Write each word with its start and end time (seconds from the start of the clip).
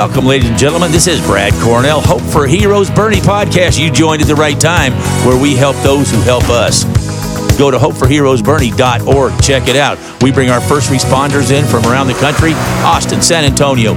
Welcome, 0.00 0.24
ladies 0.24 0.48
and 0.48 0.58
gentlemen. 0.58 0.92
This 0.92 1.06
is 1.06 1.20
Brad 1.20 1.52
Cornell, 1.62 2.00
Hope 2.00 2.22
for 2.22 2.46
Heroes 2.46 2.88
Boerne 2.88 3.20
podcast. 3.20 3.78
You 3.78 3.90
joined 3.90 4.22
at 4.22 4.28
the 4.28 4.34
right 4.34 4.58
time 4.58 4.94
where 5.26 5.38
we 5.38 5.54
help 5.54 5.76
those 5.82 6.10
who 6.10 6.18
help 6.22 6.44
us. 6.44 6.84
Go 7.58 7.70
to 7.70 7.76
hopeforheroesboerne.org. 7.76 9.42
Check 9.42 9.68
it 9.68 9.76
out. 9.76 9.98
We 10.22 10.32
bring 10.32 10.48
our 10.48 10.62
first 10.62 10.88
responders 10.88 11.50
in 11.50 11.66
from 11.66 11.84
around 11.84 12.06
the 12.06 12.14
country 12.14 12.54
Austin, 12.82 13.20
San 13.20 13.44
Antonio. 13.44 13.92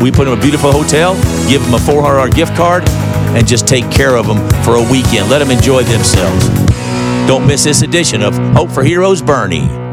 We 0.00 0.12
put 0.12 0.26
them 0.26 0.38
a 0.38 0.40
beautiful 0.40 0.70
hotel, 0.70 1.14
give 1.48 1.60
them 1.64 1.74
a 1.74 1.78
$400 1.78 2.32
gift 2.32 2.54
card, 2.54 2.88
and 2.88 3.44
just 3.44 3.66
take 3.66 3.90
care 3.90 4.14
of 4.14 4.28
them 4.28 4.38
for 4.62 4.76
a 4.76 4.92
weekend. 4.92 5.28
Let 5.28 5.40
them 5.40 5.50
enjoy 5.50 5.82
themselves. 5.82 6.46
Don't 7.26 7.48
miss 7.48 7.64
this 7.64 7.82
edition 7.82 8.22
of 8.22 8.38
Hope 8.54 8.70
for 8.70 8.84
Heroes 8.84 9.22
Boerne. 9.22 9.87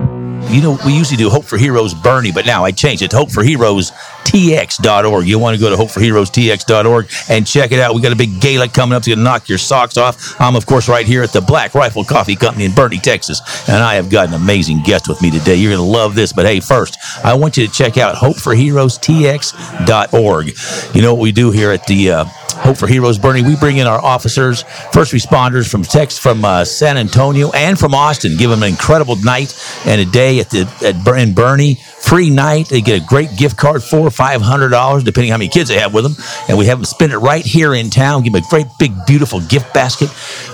You 0.49 0.61
know, 0.61 0.77
we 0.85 0.93
usually 0.93 1.17
do 1.17 1.29
Hope 1.29 1.45
for 1.45 1.57
Heroes 1.57 1.93
Boerne, 1.93 2.33
but 2.33 2.45
now 2.45 2.63
I 2.63 2.71
changed 2.71 3.01
it 3.01 3.11
to 3.11 3.17
Hope 3.17 3.31
for 3.31 3.43
Heroes 3.43 3.91
TX.org. 4.25 5.27
You 5.27 5.39
want 5.39 5.55
to 5.55 5.61
go 5.61 5.69
to 5.69 5.77
Hope 5.77 5.91
for 5.91 5.99
Heroes 5.99 6.29
hopeforheroestx.org 6.29 7.09
and 7.29 7.45
check 7.45 7.71
it 7.71 7.79
out. 7.79 7.95
We 7.95 8.01
got 8.01 8.11
a 8.11 8.15
big 8.15 8.39
gala 8.41 8.67
coming 8.67 8.95
up 8.95 9.03
to 9.03 9.15
knock 9.15 9.49
your 9.49 9.57
socks 9.57 9.97
off. 9.97 10.39
I'm, 10.39 10.55
of 10.55 10.65
course, 10.65 10.89
right 10.89 11.05
here 11.05 11.23
at 11.23 11.31
the 11.31 11.41
Black 11.41 11.73
Rifle 11.73 12.03
Coffee 12.03 12.35
Company 12.35 12.65
in 12.65 12.71
Boerne, 12.71 13.01
Texas, 13.01 13.41
and 13.67 13.77
I 13.77 13.95
have 13.95 14.09
got 14.09 14.27
an 14.27 14.33
amazing 14.33 14.81
guest 14.83 15.07
with 15.07 15.21
me 15.21 15.31
today. 15.31 15.55
You're 15.55 15.75
going 15.75 15.85
to 15.85 15.91
love 15.91 16.15
this, 16.15 16.33
but 16.33 16.45
hey, 16.45 16.59
first, 16.59 16.97
I 17.23 17.33
want 17.35 17.57
you 17.57 17.67
to 17.67 17.73
check 17.73 17.97
out 17.97 18.15
Hope 18.15 18.37
for 18.37 18.53
Heroes 18.53 18.97
hopeforheroestx.org. 18.99 20.95
You 20.95 21.01
know 21.01 21.13
what 21.13 21.21
we 21.21 21.31
do 21.31 21.51
here 21.51 21.71
at 21.71 21.85
the 21.87 22.11
uh, 22.11 22.25
Hope 22.63 22.77
for 22.77 22.87
Heroes 22.87 23.19
Boerne. 23.19 23.45
We 23.45 23.55
bring 23.55 23.77
in 23.77 23.85
our 23.85 23.99
officers, 23.99 24.63
first 24.91 25.13
responders 25.13 25.69
from 25.69 25.83
Texas, 25.83 26.17
from 26.17 26.43
uh, 26.43 26.65
San 26.65 26.97
Antonio, 26.97 27.51
and 27.51 27.77
from 27.77 27.93
Austin. 27.93 28.37
Give 28.37 28.49
them 28.49 28.63
an 28.63 28.69
incredible 28.69 29.17
night 29.17 29.53
and 29.85 30.01
a 30.01 30.05
day 30.05 30.39
at 30.39 30.49
the 30.49 30.61
at 30.83 30.95
in 30.95 31.33
Boerne. 31.33 31.77
Free 32.05 32.29
night. 32.29 32.69
They 32.69 32.81
get 32.81 33.01
a 33.01 33.05
great 33.05 33.35
gift 33.35 33.57
card, 33.57 33.83
four 33.83 34.01
or 34.01 34.11
five 34.11 34.41
hundred 34.41 34.69
dollars, 34.69 35.03
depending 35.03 35.31
how 35.31 35.37
many 35.37 35.49
kids 35.49 35.69
they 35.69 35.79
have 35.79 35.93
with 35.93 36.03
them. 36.03 36.15
And 36.47 36.57
we 36.57 36.67
have 36.67 36.77
them 36.77 36.85
spend 36.85 37.11
it 37.11 37.17
right 37.17 37.43
here 37.45 37.73
in 37.73 37.89
town. 37.89 38.23
Give 38.23 38.33
them 38.33 38.43
a 38.43 38.49
great 38.49 38.67
big, 38.79 38.93
beautiful 39.05 39.41
gift 39.41 39.73
basket. 39.73 40.09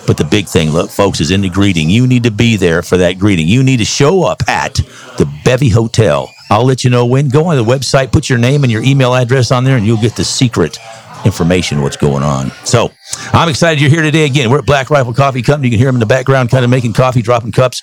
But 0.07 0.17
the 0.17 0.23
big 0.23 0.47
thing, 0.47 0.71
look, 0.71 0.89
folks, 0.89 1.19
is 1.19 1.29
in 1.29 1.41
the 1.41 1.49
greeting. 1.49 1.89
You 1.89 2.07
need 2.07 2.23
to 2.23 2.31
be 2.31 2.55
there 2.55 2.81
for 2.81 2.97
that 2.97 3.19
greeting. 3.19 3.47
You 3.47 3.63
need 3.63 3.77
to 3.77 3.85
show 3.85 4.23
up 4.23 4.41
at 4.47 4.75
the 5.17 5.31
Bevy 5.45 5.69
Hotel. 5.69 6.33
I'll 6.49 6.65
let 6.65 6.83
you 6.83 6.89
know 6.89 7.05
when. 7.05 7.29
Go 7.29 7.45
on 7.45 7.57
the 7.57 7.63
website, 7.63 8.11
put 8.11 8.29
your 8.29 8.39
name 8.39 8.63
and 8.63 8.71
your 8.71 8.83
email 8.83 9.13
address 9.13 9.51
on 9.51 9.63
there, 9.63 9.77
and 9.77 9.85
you'll 9.85 10.01
get 10.01 10.15
the 10.15 10.25
secret 10.25 10.77
information 11.25 11.81
what's 11.81 11.97
going 11.97 12.23
on. 12.23 12.51
So 12.65 12.91
I'm 13.33 13.49
excited 13.49 13.81
you're 13.81 13.89
here 13.89 14.01
today 14.01 14.25
again. 14.25 14.49
We're 14.49 14.59
at 14.59 14.65
Black 14.65 14.89
Rifle 14.89 15.13
Coffee 15.13 15.41
Company. 15.41 15.67
You 15.67 15.71
can 15.71 15.79
hear 15.79 15.87
them 15.87 15.95
in 15.95 15.99
the 15.99 16.05
background, 16.05 16.49
kind 16.49 16.63
of 16.63 16.71
making 16.71 16.93
coffee, 16.93 17.21
dropping 17.21 17.51
cups. 17.51 17.81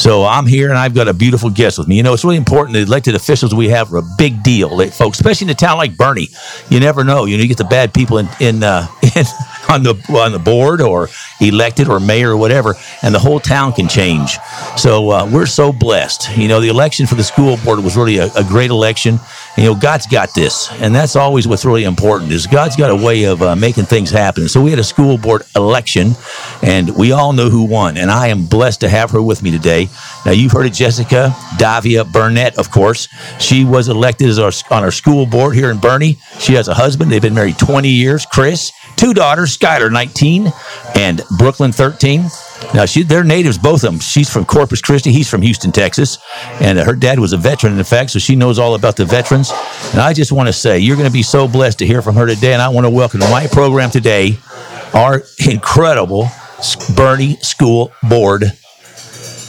So 0.00 0.24
I'm 0.24 0.46
here, 0.46 0.68
and 0.68 0.78
I've 0.78 0.94
got 0.94 1.08
a 1.08 1.14
beautiful 1.14 1.50
guest 1.50 1.78
with 1.78 1.88
me. 1.88 1.96
You 1.96 2.02
know, 2.02 2.14
it's 2.14 2.24
really 2.24 2.36
important. 2.36 2.74
The 2.74 2.82
elected 2.82 3.14
officials 3.14 3.54
we 3.54 3.68
have 3.68 3.92
are 3.92 3.98
a 3.98 4.08
big 4.16 4.42
deal, 4.42 4.76
they, 4.76 4.90
folks, 4.90 5.18
especially 5.18 5.46
in 5.46 5.50
a 5.50 5.54
town 5.54 5.78
like 5.78 5.92
Boerne. 5.96 6.28
You 6.70 6.80
never 6.80 7.04
know. 7.04 7.24
You 7.24 7.36
know, 7.36 7.42
you 7.42 7.48
get 7.48 7.58
the 7.58 7.64
bad 7.64 7.92
people 7.92 8.18
in 8.18 8.28
in, 8.40 8.62
uh, 8.62 8.86
in 9.02 9.24
on 9.68 9.82
the 9.82 9.94
on 10.10 10.32
the 10.32 10.38
board 10.38 10.80
or 10.80 11.08
elected 11.40 11.88
or 11.88 12.00
mayor 12.00 12.30
or 12.30 12.36
whatever, 12.36 12.74
and 13.02 13.14
the 13.14 13.18
whole 13.18 13.40
town 13.40 13.72
can 13.72 13.88
change. 13.88 14.38
So 14.76 15.10
uh, 15.10 15.30
we're 15.30 15.46
so 15.46 15.72
blessed. 15.72 16.36
You 16.36 16.48
know, 16.48 16.60
the 16.60 16.68
election 16.68 17.06
for 17.06 17.14
the 17.14 17.24
school 17.24 17.56
board 17.58 17.80
was 17.80 17.96
really 17.96 18.18
a, 18.18 18.32
a 18.34 18.44
great 18.44 18.70
election. 18.70 19.18
You 19.58 19.64
know, 19.64 19.74
God's 19.74 20.06
got 20.06 20.32
this, 20.36 20.70
and 20.74 20.94
that's 20.94 21.16
always 21.16 21.48
what's 21.48 21.64
really 21.64 21.82
important. 21.82 22.30
Is 22.30 22.46
God's 22.46 22.76
got 22.76 22.92
a 22.92 22.94
way 22.94 23.24
of 23.24 23.42
uh, 23.42 23.56
making 23.56 23.86
things 23.86 24.08
happen. 24.08 24.48
So 24.48 24.62
we 24.62 24.70
had 24.70 24.78
a 24.78 24.84
school 24.84 25.18
board 25.18 25.42
election, 25.56 26.12
and 26.62 26.96
we 26.96 27.10
all 27.10 27.32
know 27.32 27.50
who 27.50 27.64
won. 27.64 27.96
And 27.96 28.08
I 28.08 28.28
am 28.28 28.46
blessed 28.46 28.82
to 28.82 28.88
have 28.88 29.10
her 29.10 29.20
with 29.20 29.42
me 29.42 29.50
today. 29.50 29.88
Now 30.24 30.30
you've 30.30 30.52
heard 30.52 30.66
of 30.66 30.72
Jessica 30.72 31.34
Davila 31.58 32.04
Burnett, 32.04 32.56
of 32.56 32.70
course. 32.70 33.08
She 33.40 33.64
was 33.64 33.88
elected 33.88 34.28
as 34.28 34.38
our, 34.38 34.52
on 34.70 34.84
our 34.84 34.92
school 34.92 35.26
board 35.26 35.56
here 35.56 35.72
in 35.72 35.78
Boerne. 35.78 36.16
She 36.38 36.52
has 36.52 36.68
a 36.68 36.74
husband. 36.74 37.10
They've 37.10 37.20
been 37.20 37.34
married 37.34 37.58
20 37.58 37.88
years, 37.88 38.26
Chris. 38.26 38.70
Two 38.94 39.12
daughters, 39.12 39.58
Skylar, 39.58 39.90
19, 39.90 40.52
and 40.94 41.20
Brooklyn, 41.36 41.72
13. 41.72 42.26
Now, 42.74 42.84
she, 42.84 43.02
they're 43.02 43.24
natives, 43.24 43.56
both 43.56 43.82
of 43.82 43.92
them. 43.92 44.00
She's 44.00 44.30
from 44.30 44.44
Corpus 44.44 44.80
Christi. 44.80 45.10
He's 45.10 45.28
from 45.28 45.42
Houston, 45.42 45.72
Texas. 45.72 46.18
And 46.60 46.78
her 46.78 46.94
dad 46.94 47.18
was 47.18 47.32
a 47.32 47.38
veteran, 47.38 47.78
in 47.78 47.84
fact, 47.84 48.10
so 48.10 48.18
she 48.18 48.36
knows 48.36 48.58
all 48.58 48.74
about 48.74 48.96
the 48.96 49.04
veterans. 49.04 49.50
And 49.92 50.00
I 50.00 50.12
just 50.12 50.32
want 50.32 50.48
to 50.48 50.52
say, 50.52 50.78
you're 50.78 50.96
going 50.96 51.08
to 51.08 51.12
be 51.12 51.22
so 51.22 51.48
blessed 51.48 51.78
to 51.78 51.86
hear 51.86 52.02
from 52.02 52.14
her 52.16 52.26
today. 52.26 52.52
And 52.52 52.60
I 52.60 52.68
want 52.68 52.84
to 52.84 52.90
welcome 52.90 53.20
to 53.20 53.30
my 53.30 53.46
program 53.46 53.90
today 53.90 54.38
our 54.94 55.22
incredible 55.48 56.24
Boerne 56.94 57.42
School 57.42 57.92
Board 58.08 58.44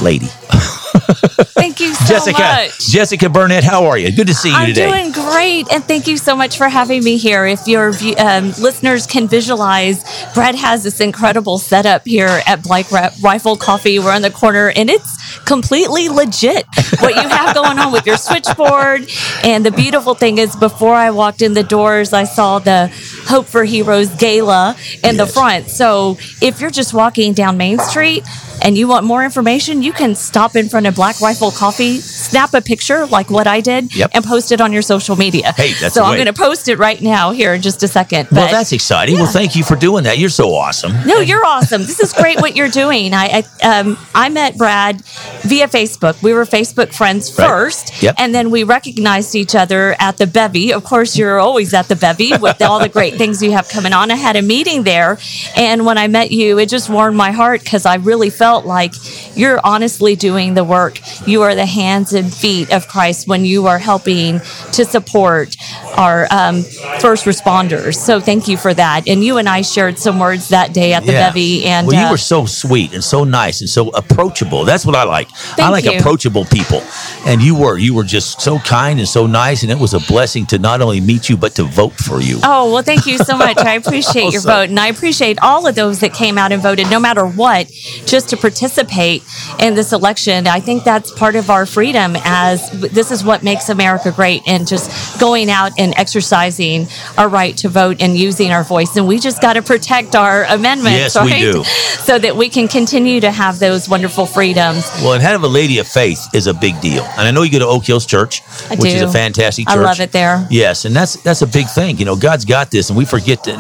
lady. 0.01 0.27
Thank 1.13 1.79
you 1.79 1.93
so 1.93 2.05
Jessica, 2.05 2.39
much. 2.39 2.89
Jessica 2.89 3.29
Burnett, 3.29 3.63
how 3.63 3.85
are 3.85 3.97
you? 3.97 4.11
Good 4.11 4.27
to 4.27 4.33
see 4.33 4.49
you 4.49 4.67
today. 4.67 4.85
I'm 4.85 4.91
doing 4.91 5.11
great, 5.11 5.71
and 5.71 5.83
thank 5.83 6.07
you 6.07 6.17
so 6.17 6.35
much 6.35 6.57
for 6.57 6.69
having 6.69 7.03
me 7.03 7.17
here. 7.17 7.45
If 7.45 7.67
your 7.67 7.93
um, 8.17 8.49
listeners 8.59 9.07
can 9.07 9.27
visualize, 9.27 10.03
Brad 10.33 10.55
has 10.55 10.83
this 10.83 10.99
incredible 10.99 11.57
setup 11.57 12.05
here 12.05 12.41
at 12.45 12.63
Black 12.63 12.91
Rifle 12.91 13.55
Coffee. 13.55 13.99
We're 13.99 14.13
on 14.13 14.21
the 14.21 14.31
corner, 14.31 14.71
and 14.75 14.89
it's 14.89 15.39
completely 15.45 16.09
legit 16.09 16.65
what 16.99 17.15
you 17.15 17.27
have 17.27 17.55
going 17.55 17.79
on 17.79 17.91
with 17.91 18.05
your 18.05 18.17
switchboard. 18.17 19.09
And 19.43 19.65
the 19.65 19.71
beautiful 19.71 20.15
thing 20.15 20.37
is, 20.37 20.55
before 20.55 20.95
I 20.95 21.11
walked 21.11 21.41
in 21.41 21.53
the 21.53 21.63
doors, 21.63 22.13
I 22.13 22.25
saw 22.25 22.59
the 22.59 22.91
Hope 23.25 23.45
for 23.45 23.63
Heroes 23.63 24.09
gala 24.15 24.75
in 25.03 25.17
the 25.17 25.25
front. 25.27 25.69
So 25.69 26.17
if 26.41 26.61
you're 26.61 26.69
just 26.69 26.93
walking 26.93 27.33
down 27.33 27.57
Main 27.57 27.79
Street, 27.79 28.23
and 28.61 28.77
you 28.77 28.89
want 28.89 29.05
more 29.05 29.23
information, 29.23 29.81
you 29.81 29.93
can 29.93 30.15
stop 30.15 30.55
in 30.55 30.67
front 30.67 30.85
of 30.85 30.97
Black 30.99 31.21
Rifle 31.21 31.51
Coffee, 31.51 32.01
snap 32.29 32.53
a 32.53 32.61
picture 32.61 33.05
like 33.07 33.29
what 33.29 33.47
I 33.47 33.61
did, 33.61 33.95
Yep. 33.95 34.11
and 34.13 34.23
post 34.23 34.51
it 34.51 34.61
on 34.61 34.71
your 34.73 34.81
social 34.81 35.15
media. 35.15 35.51
Hey, 35.53 35.73
that's 35.73 35.93
so 35.93 36.03
I'm 36.03 36.15
going 36.15 36.27
to 36.27 36.33
post 36.33 36.67
it 36.67 36.77
right 36.77 37.01
now 37.01 37.31
here 37.31 37.53
in 37.53 37.61
just 37.61 37.83
a 37.83 37.87
second. 37.87 38.27
well, 38.31 38.49
that's 38.51 38.71
exciting. 38.71 39.15
Well, 39.15 39.25
thank 39.31 39.55
you 39.55 39.63
for 39.63 39.75
doing 39.75 40.03
that. 40.05 40.17
You're 40.17 40.29
so 40.29 40.53
awesome. 40.53 40.91
no, 41.05 41.19
you're 41.19 41.45
awesome. 41.45 41.81
This 41.81 41.99
is 41.99 42.13
great 42.13 42.39
what 42.41 42.55
you're 42.55 42.69
doing. 42.69 43.13
I 43.13 43.43
I, 43.61 43.79
um, 43.79 43.97
I 44.15 44.29
met 44.29 44.57
Brad 44.57 45.01
via 45.43 45.67
Facebook. 45.67 46.21
We 46.23 46.33
were 46.33 46.45
Facebook 46.45 46.93
friends 46.93 47.37
Right. 47.37 47.47
first, 47.47 48.01
Yep. 48.03 48.15
and 48.17 48.33
then 48.35 48.49
we 48.51 48.63
recognized 48.63 49.35
each 49.35 49.55
other 49.55 49.95
at 49.99 50.17
the 50.17 50.27
bevy. 50.27 50.73
Of 50.73 50.83
course, 50.83 51.17
you're 51.17 51.39
always 51.39 51.73
at 51.73 51.87
the 51.87 51.95
bevy 51.95 52.31
with 52.37 52.61
all 52.61 52.79
the 52.79 52.89
great 52.89 53.15
things 53.15 53.41
you 53.41 53.51
have 53.51 53.67
coming 53.69 53.93
on. 53.93 54.11
I 54.11 54.15
had 54.15 54.35
a 54.35 54.41
meeting 54.41 54.83
there, 54.83 55.17
and 55.55 55.85
when 55.85 55.97
I 55.97 56.07
met 56.07 56.31
you, 56.31 56.57
it 56.59 56.69
just 56.69 56.89
warmed 56.89 57.17
my 57.17 57.31
heart 57.31 57.63
because 57.63 57.85
I 57.85 57.95
really 57.95 58.29
felt 58.29 58.65
like 58.65 58.93
you're 59.35 59.59
honestly 59.63 60.15
doing 60.15 60.53
the 60.53 60.63
work. 60.63 60.99
You 61.27 61.41
are 61.43 61.55
the 61.55 61.65
hands 61.65 62.13
feet 62.25 62.71
of 62.71 62.87
Christ 62.87 63.27
when 63.27 63.45
you 63.45 63.67
are 63.67 63.79
helping 63.79 64.39
to 64.73 64.85
support 64.85 65.55
our 65.97 66.27
um, 66.31 66.63
first 66.99 67.25
responders. 67.25 67.95
So 67.95 68.19
thank 68.19 68.47
you 68.47 68.57
for 68.57 68.73
that. 68.73 69.07
And 69.07 69.23
you 69.23 69.37
and 69.37 69.49
I 69.49 69.61
shared 69.61 69.97
some 69.97 70.19
words 70.19 70.49
that 70.49 70.73
day 70.73 70.93
at 70.93 71.05
the 71.05 71.11
bevy, 71.11 71.65
and 71.65 71.87
well, 71.87 71.99
you 71.99 72.07
uh, 72.07 72.11
were 72.11 72.17
so 72.17 72.45
sweet 72.45 72.93
and 72.93 73.03
so 73.03 73.23
nice 73.23 73.61
and 73.61 73.69
so 73.69 73.89
approachable. 73.89 74.65
That's 74.65 74.85
what 74.85 74.95
I 74.95 75.03
like. 75.03 75.29
I 75.57 75.69
like 75.69 75.85
you. 75.85 75.97
approachable 75.97 76.45
people, 76.45 76.81
and 77.25 77.41
you 77.41 77.55
were. 77.55 77.77
You 77.77 77.93
were 77.93 78.03
just 78.03 78.41
so 78.41 78.59
kind 78.59 78.99
and 78.99 79.07
so 79.07 79.27
nice, 79.27 79.63
and 79.63 79.71
it 79.71 79.79
was 79.79 79.93
a 79.93 79.99
blessing 79.99 80.45
to 80.47 80.59
not 80.59 80.81
only 80.81 81.01
meet 81.01 81.29
you 81.29 81.37
but 81.37 81.55
to 81.55 81.63
vote 81.63 81.93
for 81.93 82.21
you. 82.21 82.39
Oh, 82.43 82.71
well, 82.71 82.83
thank 82.83 83.05
you 83.05 83.17
so 83.17 83.37
much. 83.37 83.57
I 83.57 83.73
appreciate 83.81 84.31
your 84.33 84.41
vote. 84.41 84.69
And 84.69 84.79
I 84.79 84.87
appreciate 84.87 85.39
all 85.41 85.67
of 85.67 85.75
those 85.75 85.99
that 85.99 86.13
came 86.13 86.37
out 86.37 86.51
and 86.51 86.61
voted, 86.61 86.89
no 86.89 86.99
matter 86.99 87.25
what, 87.25 87.69
just 88.05 88.29
to 88.29 88.37
participate 88.37 89.23
in 89.59 89.75
this 89.75 89.93
election. 89.93 90.47
I 90.47 90.59
think 90.59 90.83
that's 90.83 91.11
part 91.11 91.35
of 91.35 91.49
our 91.49 91.65
freedom 91.65 92.08
as 92.17 92.69
this 92.91 93.11
is 93.11 93.23
what 93.23 93.43
makes 93.43 93.69
America 93.69 94.11
great 94.11 94.41
and 94.47 94.67
just 94.67 95.19
going 95.19 95.49
out 95.49 95.71
and 95.77 95.93
exercising 95.97 96.87
our 97.17 97.27
right 97.29 97.55
to 97.57 97.69
vote 97.69 97.97
and 98.01 98.17
using 98.17 98.51
our 98.51 98.63
voice. 98.63 98.95
And 98.95 99.07
we 99.07 99.19
just 99.19 99.41
got 99.41 99.53
to 99.53 99.61
protect 99.61 100.15
our 100.15 100.43
amendments, 100.45 101.15
Yes, 101.15 101.23
we 101.23 101.31
right? 101.31 101.41
do. 101.53 101.63
So 101.63 102.17
that 102.19 102.35
we 102.35 102.49
can 102.49 102.67
continue 102.67 103.19
to 103.21 103.31
have 103.31 103.59
those 103.59 103.87
wonderful 103.89 104.25
freedoms. 104.25 104.89
Well, 105.01 105.13
and 105.13 105.21
having 105.21 105.43
a 105.43 105.47
lady 105.51 105.79
of 105.79 105.87
faith 105.87 106.25
is 106.33 106.47
a 106.47 106.53
big 106.53 106.79
deal, 106.81 107.03
and 107.03 107.21
I 107.21 107.31
know 107.31 107.43
you 107.43 107.51
go 107.51 107.59
to 107.59 107.65
Oak 107.67 107.85
Hills 107.85 108.05
Church, 108.05 108.41
I 108.69 108.75
which 108.75 108.93
is 108.93 109.01
a 109.01 109.09
fantastic 109.11 109.67
church. 109.67 109.77
I 109.77 109.81
love 109.81 109.99
it 109.99 110.11
there. 110.11 110.47
Yes, 110.49 110.85
and 110.85 110.95
that's 110.95 111.15
that's 111.23 111.41
a 111.41 111.47
big 111.47 111.67
thing. 111.67 111.97
You 111.97 112.05
know, 112.05 112.15
God's 112.15 112.45
got 112.45 112.71
this, 112.71 112.89
and 112.89 112.97
we 112.97 113.05
forget 113.05 113.43
that. 113.43 113.59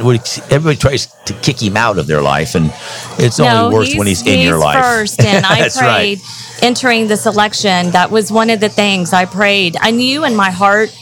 Everybody 0.51 0.75
tries 0.77 1.07
to 1.25 1.33
kick 1.41 1.61
him 1.61 1.77
out 1.77 1.97
of 1.97 2.07
their 2.07 2.21
life, 2.21 2.55
and 2.55 2.71
it's 3.17 3.39
only 3.39 3.73
worse 3.75 3.95
when 3.95 4.07
he's 4.07 4.25
in 4.25 4.39
your 4.39 4.57
life. 4.57 4.83
first, 4.83 5.21
and 5.23 5.45
I 5.49 5.59
That's 5.61 5.79
right. 5.81 6.17
Entering 6.61 7.07
this 7.07 7.25
election. 7.25 7.91
That 7.91 8.11
was 8.11 8.31
one 8.31 8.49
of 8.49 8.59
the 8.59 8.69
things 8.69 9.13
I 9.13 9.25
prayed. 9.25 9.77
I 9.79 9.91
knew 9.91 10.25
in 10.25 10.35
my 10.35 10.51
heart 10.51 10.95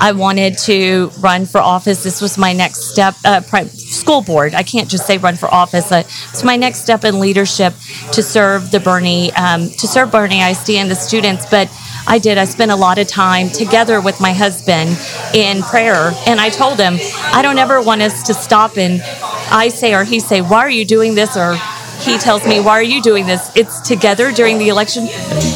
I 0.00 0.12
wanted 0.12 0.58
to 0.58 1.10
run 1.20 1.46
for 1.46 1.58
office. 1.58 2.02
This 2.02 2.20
was 2.20 2.38
my 2.38 2.52
next 2.52 2.90
step. 2.90 3.16
Uh, 3.24 3.40
school 3.40 4.22
board. 4.22 4.54
I 4.54 4.62
can't 4.62 4.88
just 4.88 5.06
say 5.06 5.18
run 5.18 5.36
for 5.36 5.52
office. 5.52 5.90
It's 5.90 6.44
my 6.44 6.56
next 6.56 6.82
step 6.82 7.04
in 7.04 7.18
leadership 7.20 7.74
to 8.12 8.22
serve 8.22 8.70
the 8.70 8.78
Boerne, 8.78 9.36
um, 9.36 9.68
to 9.68 9.86
serve 9.88 10.10
Boerne 10.10 10.50
ISD 10.50 10.70
and 10.70 10.90
the 10.90 10.94
students. 10.94 11.50
But 11.50 11.68
I 12.06 12.18
did. 12.18 12.38
I 12.38 12.44
spent 12.44 12.70
a 12.70 12.76
lot 12.76 12.98
of 12.98 13.08
time 13.08 13.50
together 13.50 14.00
with 14.00 14.20
my 14.20 14.32
husband 14.32 14.90
in 15.34 15.62
prayer, 15.62 16.12
and 16.26 16.40
I 16.40 16.50
told 16.50 16.78
him 16.78 16.96
I 17.32 17.42
don't 17.42 17.58
ever 17.58 17.82
want 17.82 18.02
us 18.02 18.22
to 18.24 18.34
stop 18.34 18.76
and 18.76 19.02
I 19.50 19.68
say 19.68 19.94
or 19.94 20.04
he 20.04 20.20
say, 20.20 20.40
"Why 20.40 20.60
are 20.60 20.70
you 20.70 20.84
doing 20.84 21.14
this?" 21.14 21.36
or 21.36 21.58
he 22.00 22.18
tells 22.18 22.46
me, 22.46 22.60
Why 22.60 22.72
are 22.72 22.82
you 22.82 23.02
doing 23.02 23.26
this? 23.26 23.50
It's 23.56 23.80
together 23.80 24.32
during 24.32 24.58
the 24.58 24.68
election. 24.68 25.08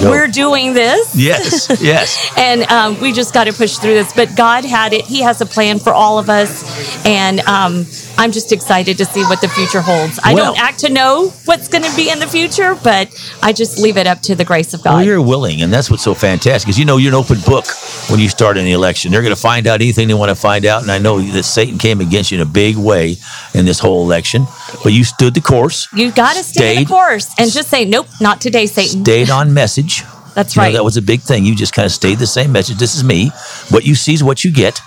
We're 0.03 0.29
doing 0.29 0.75
this. 0.75 1.15
Yes, 1.15 1.69
yes. 1.83 2.33
and 2.37 2.63
um, 2.65 3.01
we 3.01 3.13
just 3.13 3.33
got 3.33 3.45
to 3.45 3.53
push 3.53 3.77
through 3.77 3.95
this. 3.95 4.13
But 4.13 4.37
God 4.37 4.65
had 4.65 4.93
it. 4.93 5.05
He 5.05 5.23
has 5.23 5.41
a 5.41 5.47
plan 5.47 5.79
for 5.79 5.93
all 5.93 6.19
of 6.19 6.29
us, 6.29 7.07
and 7.07 7.41
um, 7.41 7.87
I'm 8.23 8.31
just 8.31 8.53
excited 8.53 8.99
to 8.99 9.05
see 9.05 9.25
what 9.25 9.41
the 9.41 9.49
future 9.49 9.81
holds. 9.81 10.21
I 10.23 10.33
Well- 10.33 10.55
don't 10.55 10.63
act 10.63 10.79
to 10.81 10.89
know 10.91 11.33
what's 11.45 11.67
going 11.67 11.83
to 11.83 11.93
be 11.97 12.09
in 12.09 12.21
the 12.21 12.29
future, 12.29 12.79
but 12.81 13.09
I 13.43 13.53
just 13.53 13.79
leave 13.81 13.97
it 13.97 14.07
up 14.07 14.23
to 14.23 14.37
the 14.37 14.45
grace 14.45 14.73
of 14.75 14.83
God. 14.85 14.95
Well, 14.95 15.05
you're 15.05 15.21
willing, 15.21 15.61
and 15.61 15.73
that's 15.73 15.91
what's 15.91 16.05
so 16.05 16.15
fantastic. 16.15 16.67
Because 16.69 16.79
you 16.79 16.85
know 16.85 16.99
you're 16.99 17.11
an 17.11 17.17
open 17.17 17.41
book 17.41 17.67
when 18.07 18.21
you 18.21 18.29
start 18.29 18.57
in 18.57 18.65
the 18.65 18.71
election. 18.71 19.11
They're 19.11 19.23
going 19.23 19.35
to 19.35 19.41
find 19.41 19.67
out 19.67 19.81
anything 19.81 20.07
they 20.07 20.15
want 20.15 20.29
to 20.29 20.37
find 20.37 20.65
out, 20.67 20.83
and 20.83 20.91
I 20.93 20.99
know 20.99 21.21
that 21.21 21.43
Satan 21.43 21.79
came 21.79 22.01
against 22.01 22.31
you 22.31 22.37
in 22.37 22.43
a 22.43 22.51
big 22.63 22.77
way 22.77 23.17
in 23.55 23.65
this 23.65 23.81
whole 23.81 24.05
election, 24.05 24.47
but 24.85 24.93
you 24.93 25.03
stood 25.03 25.35
the 25.35 25.41
course, 25.41 25.89
you 25.93 26.13
got 26.13 26.37
to 26.37 26.45
stay 26.45 26.77
the 26.79 26.85
course 26.85 27.27
and 27.39 27.51
just 27.51 27.71
say, 27.71 27.85
"Nope, 27.85 28.07
not 28.21 28.41
today, 28.41 28.67
Satan." 28.67 29.03
stayed 29.05 29.31
on 29.31 29.53
message. 29.53 30.05
That's 30.37 30.55
You 30.55 30.61
know, 30.63 30.67
right. 30.67 30.75
that 30.75 30.85
was 30.85 30.97
a 30.97 31.03
big 31.03 31.23
thing. 31.23 31.45
You 31.45 31.57
just 31.57 31.73
kind 31.75 31.87
of 31.87 31.93
stayed 31.93 32.21
the 32.21 32.27
same 32.29 32.53
message. 32.53 32.79
This 32.79 32.95
is 32.95 33.03
me. 33.03 33.33
What 33.71 33.85
you 33.85 33.97
see 33.97 34.15
is 34.15 34.23
what 34.23 34.45
you 34.45 34.53
get. 34.53 34.81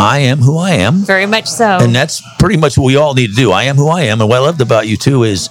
I 0.00 0.18
am 0.20 0.38
who 0.38 0.56
I 0.58 0.72
am. 0.72 0.94
Very 1.04 1.26
much 1.26 1.46
so. 1.46 1.78
and 1.80 1.94
that's 1.94 2.22
pretty 2.38 2.56
much 2.56 2.76
what 2.78 2.84
we 2.86 2.96
all 2.96 3.14
need 3.14 3.28
to 3.28 3.36
do. 3.36 3.52
I 3.52 3.64
am 3.64 3.76
who 3.76 3.88
I 3.88 4.02
am, 4.02 4.20
and 4.20 4.28
what 4.28 4.36
I 4.36 4.40
loved 4.40 4.60
about 4.60 4.88
you 4.88 4.96
too 4.96 5.24
is 5.24 5.48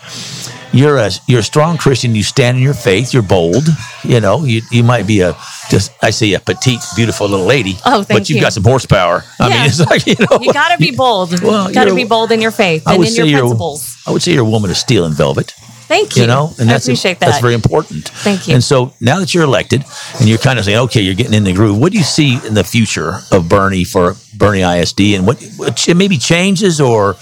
you're 0.74 0.98
a 0.98 1.10
you're 1.28 1.40
a 1.40 1.44
strong 1.44 1.78
Christian. 1.78 2.16
You 2.16 2.24
stand 2.24 2.58
in 2.58 2.64
your 2.64 2.74
faith. 2.74 3.14
You're 3.14 3.24
bold. 3.24 3.68
You 4.04 4.20
know, 4.22 4.44
you 4.46 4.62
you 4.72 4.84
might 4.84 5.06
be 5.08 5.22
a 5.22 5.36
just 5.70 5.92
I 6.04 6.10
see 6.10 6.34
a 6.34 6.40
petite, 6.40 6.80
beautiful 6.96 7.28
little 7.28 7.46
lady. 7.46 7.76
Oh, 7.86 8.04
thank 8.04 8.08
but 8.22 8.30
you've 8.30 8.38
you. 8.38 8.42
got 8.42 8.54
some 8.54 8.64
horsepower. 8.64 9.24
I 9.40 9.44
mean, 9.50 9.52
Yeah. 9.58 9.66
it's 9.66 9.80
like 9.80 10.06
you 10.08 10.16
know, 10.20 10.40
you 10.42 10.52
got 10.54 10.70
to 10.70 10.78
be 10.78 10.92
bold. 10.92 11.30
Well, 11.44 11.68
you 11.68 11.74
got 11.74 11.86
to 11.86 11.96
be 11.96 12.06
bold 12.06 12.32
in 12.32 12.42
your 12.42 12.52
faith 12.52 12.84
I 12.88 12.96
and 12.96 13.06
in 13.06 13.26
your 13.28 13.40
principles. 13.40 13.98
I 14.08 14.12
would 14.12 14.22
say 14.24 14.34
you're 14.34 14.46
a 14.46 14.50
woman 14.50 14.70
of 14.72 14.78
steel 14.78 15.06
and 15.06 15.16
velvet. 15.16 15.54
Thank 15.90 16.16
you. 16.16 16.22
You 16.22 16.28
know, 16.28 16.54
and 16.60 16.70
I 16.70 16.74
that's 16.74 16.86
appreciate 16.86 17.20
that. 17.20 17.26
that's 17.26 17.42
very 17.42 17.56
important. 17.56 18.10
Thank 18.10 18.48
you. 18.48 18.54
And 18.54 18.64
so 18.64 18.94
now 19.02 19.20
that 19.20 19.34
you're 19.34 19.44
elected, 19.44 19.84
and 20.20 20.30
you're 20.30 20.38
kind 20.38 20.60
of 20.60 20.66
saying, 20.66 20.78
okay, 20.78 21.02
you're 21.02 21.16
getting 21.16 21.34
in 21.34 21.46
the 21.46 21.52
groove. 21.52 21.80
What 21.80 21.92
do 21.92 21.98
you 21.98 22.04
see 22.04 22.36
in 22.46 22.54
the 22.54 22.64
future 22.64 23.16
of 23.32 23.50
Boerne 23.50 23.88
for 23.88 24.14
Boerne 24.38 24.62
ISD, 24.62 25.16
and 25.16 25.26
what, 25.26 25.42
what 25.58 25.84
maybe 25.96 26.20
changes, 26.20 26.80
or 26.80 27.14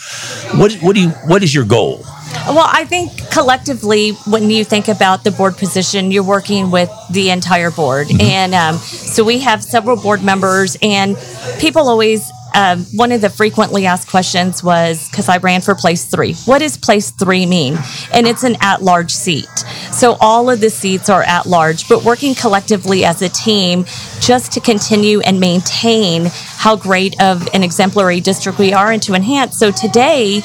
what 0.56 0.74
what 0.81 0.96
do 0.96 1.02
you 1.02 1.10
what 1.31 1.44
is 1.44 1.56
your 1.56 1.64
goal? 1.64 2.04
Well, 2.46 2.68
I 2.69 2.84
think 2.84 3.12
collectively, 3.31 4.12
when 4.28 4.50
you 4.50 4.66
think 4.66 4.90
about 4.90 5.24
the 5.24 5.31
board 5.31 5.56
position, 5.56 6.12
you're 6.12 6.24
working 6.24 6.69
with 6.69 6.92
the 7.10 7.30
entire 7.30 7.72
board. 7.72 8.08
Mm-hmm. 8.08 8.22
And 8.22 8.54
um, 8.54 8.75
so 8.75 9.24
we 9.24 9.40
have 9.40 9.64
several 9.64 9.96
board 9.96 10.24
members, 10.24 10.78
and 10.81 11.16
people 11.60 11.88
always, 11.88 12.30
um, 12.57 12.86
one 12.86 13.12
of 13.12 13.21
the 13.21 13.30
frequently 13.30 13.86
asked 13.86 14.09
questions 14.09 14.63
was 14.63 15.07
because 15.09 15.30
I 15.30 15.38
ran 15.38 15.62
for 15.62 15.75
place 15.75 16.06
three. 16.06 16.33
What 16.45 16.59
does 16.59 16.75
place 16.75 17.12
three 17.12 17.45
mean? 17.45 17.77
And 18.12 18.25
it's 18.25 18.44
an 18.44 18.57
at 18.62 18.81
large 18.81 19.12
seat. 19.12 19.48
So 19.92 20.18
all 20.19 20.50
of 20.50 20.59
the 20.59 20.71
seats 20.71 21.07
are 21.07 21.21
at 21.21 21.45
large, 21.45 21.88
but 21.88 22.04
working 22.04 22.33
collectively 22.33 23.06
as 23.06 23.21
a 23.21 23.30
team 23.30 23.86
just 24.21 24.51
to 24.54 24.59
continue 24.59 25.19
and 25.19 25.39
maintain 25.39 26.31
how 26.33 26.75
great 26.75 27.21
of 27.21 27.48
an 27.54 27.62
exemplary 27.62 28.21
district 28.21 28.57
we 28.57 28.74
are 28.74 28.92
and 28.92 29.04
to 29.04 29.13
enhance. 29.13 29.59
So 29.59 29.69
today, 29.69 30.42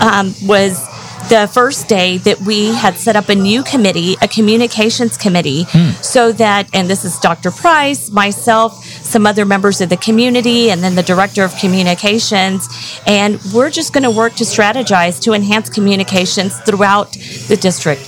um, 0.00 0.34
was 0.42 0.86
the 1.28 1.48
first 1.50 1.88
day 1.88 2.18
that 2.18 2.40
we 2.40 2.74
had 2.74 2.96
set 2.96 3.16
up 3.16 3.30
a 3.30 3.34
new 3.34 3.62
committee, 3.62 4.16
a 4.20 4.28
communications 4.28 5.16
committee, 5.16 5.64
so 6.02 6.32
that, 6.32 6.68
and 6.74 6.90
this 6.90 7.06
is 7.06 7.18
Dr. 7.20 7.50
Price, 7.50 8.10
myself, 8.10 8.91
some 9.12 9.26
other 9.26 9.44
members 9.44 9.80
of 9.80 9.88
the 9.90 9.96
community, 9.96 10.70
and 10.70 10.82
then 10.82 10.94
the 10.94 11.02
director 11.02 11.44
of 11.44 11.54
communications. 11.56 12.68
And 13.06 13.38
we're 13.54 13.70
just 13.70 13.92
going 13.92 14.04
to 14.04 14.10
work 14.10 14.34
to 14.36 14.44
strategize 14.44 15.20
to 15.20 15.32
enhance 15.34 15.68
communications 15.68 16.58
throughout 16.60 17.12
the 17.48 17.58
district. 17.60 18.00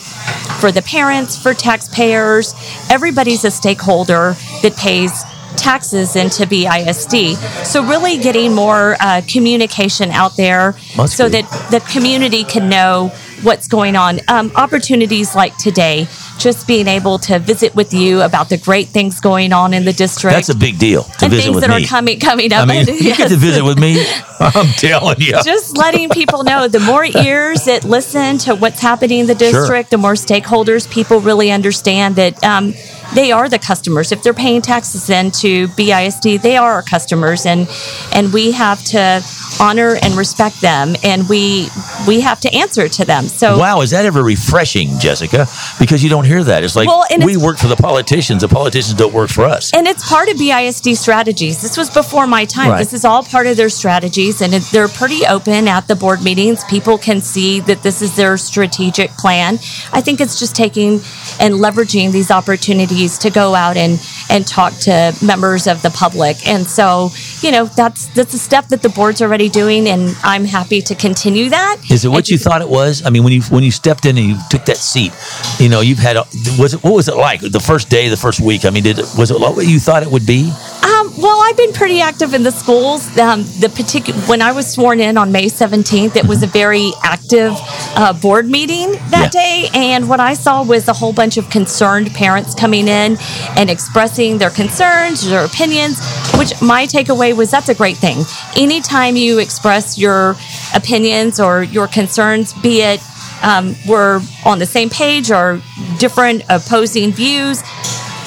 For 0.61 0.73
the 0.73 0.83
parents, 0.83 1.41
for 1.41 1.53
taxpayers, 1.53 2.55
everybody's 2.91 3.45
a 3.45 3.51
stakeholder 3.51 4.35
that 4.63 4.75
pays 4.77 5.23
taxes 5.57 6.17
into 6.17 6.47
BISD. 6.47 7.37
So 7.65 7.85
really 7.85 8.19
getting 8.19 8.55
more 8.55 8.97
uh, 9.01 9.23
communication 9.29 10.11
out 10.11 10.37
there 10.37 10.75
Must 10.97 11.17
so 11.17 11.27
be. 11.27 11.43
that 11.43 11.69
the 11.71 11.81
community 11.93 12.45
can 12.45 12.69
know 12.69 13.13
what's 13.43 13.69
going 13.69 13.95
on. 13.97 14.21
Um, 14.29 14.51
opportunities 14.57 15.35
like 15.35 15.57
today, 15.59 16.09
just 16.45 16.67
being 16.67 16.87
able 16.89 17.19
to 17.19 17.39
visit 17.39 17.75
with 17.75 17.95
you 17.95 18.21
about 18.21 18.51
the 18.51 18.59
great 18.59 18.89
things 18.89 19.19
going 19.19 19.51
on 19.51 19.73
in 19.73 19.87
the 19.87 19.95
district. 19.95 20.35
That's 20.35 20.51
a 20.51 20.55
big 20.55 20.79
deal 20.79 21.05
to 21.05 21.25
and 21.25 21.31
visit 21.31 21.43
things 21.43 21.55
with 21.55 21.65
that 21.65 21.71
me. 21.71 21.85
are 21.85 21.89
coming 21.89 22.21
coming 22.21 22.53
up. 22.53 22.69
I 22.69 22.85
mean, 22.85 22.87
you 23.01 23.17
get 23.17 23.31
to 23.31 23.37
visit 23.37 23.65
with 23.65 23.79
me. 23.79 24.05
I'm 24.41 24.67
telling 24.75 25.23
you. 25.23 25.43
just 25.43 25.79
letting 25.79 26.11
people 26.11 26.45
know 26.45 26.69
the 26.69 26.81
more 26.81 27.07
ears 27.07 27.65
that 27.65 27.85
listen 27.85 28.37
to 28.39 28.55
what's 28.55 28.79
happening 28.79 29.21
in 29.21 29.27
the 29.27 29.35
district, 29.35 29.91
the 29.91 29.97
more 29.97 30.13
stakeholders, 30.13 30.91
people 30.91 31.21
really 31.21 31.51
understand 31.51 32.17
that 32.17 32.45
um, 32.45 32.75
they 33.15 33.33
are 33.33 33.49
the 33.49 33.59
customers. 33.59 34.13
If 34.13 34.23
they're 34.23 34.35
paying 34.35 34.61
taxes 34.61 35.09
into 35.09 35.69
BISD, 35.69 36.43
they 36.43 36.59
are 36.59 36.73
our 36.73 36.83
customers, 36.83 37.47
and 37.47 37.67
and 38.13 38.35
we 38.35 38.53
have 38.53 38.85
to 38.87 39.25
honor 39.61 39.97
and 40.03 40.15
respect 40.15 40.61
them, 40.61 40.95
and 41.03 41.27
we 41.27 41.69
we 42.07 42.21
have 42.21 42.41
to 42.41 42.55
answer 42.55 42.89
to 42.89 43.05
them. 43.05 43.25
So 43.25 43.59
Wow, 43.59 43.81
is 43.81 43.91
that 43.91 44.05
ever 44.05 44.23
refreshing, 44.23 44.99
Jessica? 44.99 45.47
Because 45.79 46.03
you 46.03 46.11
don't 46.11 46.25
hear 46.25 46.43
that. 46.45 46.65
It's 46.65 46.77
like 46.77 46.89
Well, 46.89 47.05
we 47.19 47.33
it's- 47.35 47.37
work 47.37 47.59
for 47.59 47.69
the 47.69 47.77
politicians. 47.77 48.43
The 48.43 48.49
politicians 48.49 48.95
don't 48.95 49.13
work 49.15 49.31
for 49.31 49.45
us. 49.45 49.71
And 49.75 49.87
it's 49.87 50.07
part 50.09 50.29
of 50.29 50.37
BISD 50.37 50.97
strategies. 50.97 51.61
This 51.63 51.77
was 51.77 51.91
before 51.91 52.27
my 52.27 52.45
time. 52.45 52.71
Right. 52.71 52.79
This 52.79 52.93
is 52.93 53.05
all 53.05 53.23
part 53.23 53.47
of 53.47 53.57
their 53.57 53.69
strategies, 53.69 54.41
and 54.41 54.55
it, 54.55 54.63
they're 54.73 54.89
pretty 54.89 55.27
open 55.27 55.69
at 55.69 55.87
the 55.89 55.97
board 55.97 56.23
meetings. 56.23 56.65
People 56.65 56.99
can 56.99 57.21
see 57.21 57.61
that 57.61 57.83
this 57.83 58.03
is 58.03 58.17
their 58.17 58.37
strategic 58.37 59.11
plan. 59.13 59.55
I 59.93 60.01
think 60.01 60.21
it's 60.21 60.39
just 60.39 60.55
taking 60.55 61.01
and 61.41 61.55
leveraging 61.55 62.13
these 62.13 62.31
opportunities 62.31 63.19
to 63.19 63.31
go 63.31 63.55
out 63.55 63.77
and 63.77 63.99
and 64.35 64.45
talk 64.45 64.73
to 64.81 65.17
members 65.23 65.69
of 65.69 65.81
the 65.83 65.91
public. 65.91 66.47
And 66.47 66.67
so, 66.67 67.11
you 67.41 67.53
know, 67.53 67.67
that's 67.67 68.07
that's 68.09 68.35
a 68.35 68.39
step 68.39 68.67
that 68.69 68.83
the 68.83 68.89
board's 68.89 69.23
already 69.23 69.49
doing, 69.49 69.89
and 69.89 70.17
I'm 70.25 70.45
happy 70.45 70.83
to 70.83 70.95
continue 70.97 71.49
that. 71.51 71.81
Is 71.89 72.05
it 72.05 72.09
what 72.09 72.19
And 72.19 72.31
you 72.31 72.39
thought 72.39 72.61
it 72.61 72.69
was? 72.69 73.07
I 73.07 73.11
mean, 73.11 73.23
when 73.23 73.33
you 73.33 73.43
when 73.43 73.63
you 73.63 73.71
stepped 73.71 74.07
in 74.07 74.19
and 74.19 74.27
you 74.27 74.37
took 74.51 74.65
that 74.65 74.77
seat, 74.77 75.13
you 75.59 75.69
know, 75.69 75.81
you've 75.81 75.99
had. 75.99 76.17
A, 76.17 76.25
was 76.59 76.75
it 76.75 76.83
what 76.83 76.95
was 76.95 77.09
it 77.09 77.17
like 77.17 77.41
the 77.41 77.61
first 77.61 77.89
day, 77.89 78.09
the 78.09 78.17
first 78.17 78.41
week? 78.41 78.65
I 78.65 78.71
mean, 78.71 78.83
did 78.83 78.99
was 79.17 79.31
it 79.31 79.39
what 79.39 79.67
you 79.67 79.79
thought 79.79 80.03
it 80.03 80.11
would 80.11 80.27
be? 80.27 80.51
Um, 80.83 81.13
well, 81.17 81.41
I've 81.41 81.57
been 81.57 81.73
pretty 81.73 82.01
active 82.01 82.35
in 82.35 82.43
the 82.43 82.51
schools. 82.51 83.07
Um, 83.19 83.45
the 83.61 83.73
particular 83.75 84.21
when 84.23 84.43
I 84.43 84.51
was 84.51 84.71
sworn 84.71 85.01
in 85.01 85.17
on 85.17 85.31
May 85.31 85.47
17th, 85.47 86.17
it 86.17 86.27
was 86.27 86.43
a 86.43 86.49
very 86.49 86.91
active 87.05 87.53
uh, 87.97 88.13
board 88.13 88.49
meeting 88.49 88.93
that 89.11 89.33
Yeah. 89.35 89.41
day, 89.43 89.69
and 89.75 90.09
what 90.09 90.21
I 90.21 90.35
saw 90.35 90.63
was 90.63 90.89
a 90.89 90.93
whole 90.93 91.13
bunch 91.13 91.37
of 91.37 91.49
concerned 91.51 92.13
parents 92.15 92.55
coming 92.55 92.89
in 92.89 93.17
and 93.57 93.71
expressing 93.71 94.39
their 94.39 94.51
concerns, 94.51 95.25
their 95.29 95.45
opinions. 95.45 96.01
Which 96.37 96.61
my 96.61 96.87
takeaway 96.87 97.35
was 97.35 97.51
that's 97.51 97.69
a 97.69 97.75
great 97.75 97.97
thing. 97.97 98.25
Anytime 98.57 99.17
you 99.17 99.39
express 99.39 99.97
your 99.99 100.37
opinions 100.75 101.39
or 101.39 101.63
your 101.63 101.87
concerns, 101.87 102.53
be 102.55 102.83
it 102.83 103.01
um, 103.43 103.77
we're 103.87 104.21
on 104.47 104.59
the 104.59 104.67
same 104.67 104.89
page 104.89 105.31
or 105.31 105.61
different 105.99 106.43
opposing 106.49 107.13
views 107.13 107.63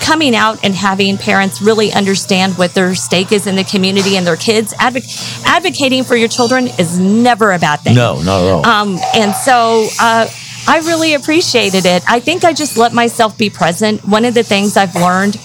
coming 0.07 0.33
out 0.35 0.63
and 0.63 0.73
having 0.73 1.17
parents 1.17 1.61
really 1.61 1.91
understand 1.91 2.57
what 2.57 2.73
their 2.73 2.95
stake 2.95 3.31
is 3.31 3.45
in 3.45 3.55
the 3.55 3.63
community 3.63 4.15
and 4.17 4.25
their 4.25 4.37
kids 4.37 4.73
advoc- 4.75 5.43
advocating 5.45 6.03
for 6.03 6.15
your 6.15 6.29
children 6.29 6.67
is 6.79 6.97
never 6.97 7.51
a 7.51 7.59
bad 7.59 7.77
thing 7.81 7.95
No, 7.95 8.21
not 8.21 8.41
at 8.41 8.51
all. 8.53 8.65
um, 8.65 8.97
and 9.13 9.35
so 9.35 9.87
uh, 9.99 10.27
I 10.69 10.77
really 10.79 11.13
appreciated 11.13 11.85
it. 11.85 12.03
I 12.09 12.19
think 12.19 12.43
I 12.43 12.53
just 12.53 12.77
let 12.77 12.93
myself 12.93 13.37
be 13.37 13.49
present. 13.49 14.01
One 14.05 14.25
of 14.25 14.33
the 14.33 14.43
things 14.43 14.75
I've 14.77 14.95
learned, 14.95 15.37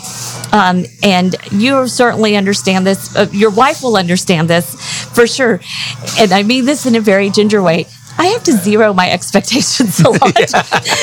um, 0.52 0.84
and 1.02 1.34
you 1.52 1.86
certainly 1.86 2.36
understand 2.36 2.86
this, 2.86 3.14
uh, 3.14 3.28
your 3.32 3.50
wife 3.50 3.82
will 3.84 3.96
understand 3.96 4.50
this 4.50 4.74
for 5.16 5.26
sure. 5.28 5.60
And 6.18 6.32
I 6.32 6.42
mean 6.42 6.64
this 6.66 6.86
in 6.86 6.94
a 6.96 7.00
very 7.00 7.30
ginger 7.30 7.62
way. 7.62 7.86
I 8.18 8.26
have 8.26 8.42
to 8.44 8.52
zero 8.52 8.92
my 8.92 9.10
expectations 9.10 10.00
a 10.00 10.10
lot 10.10 10.52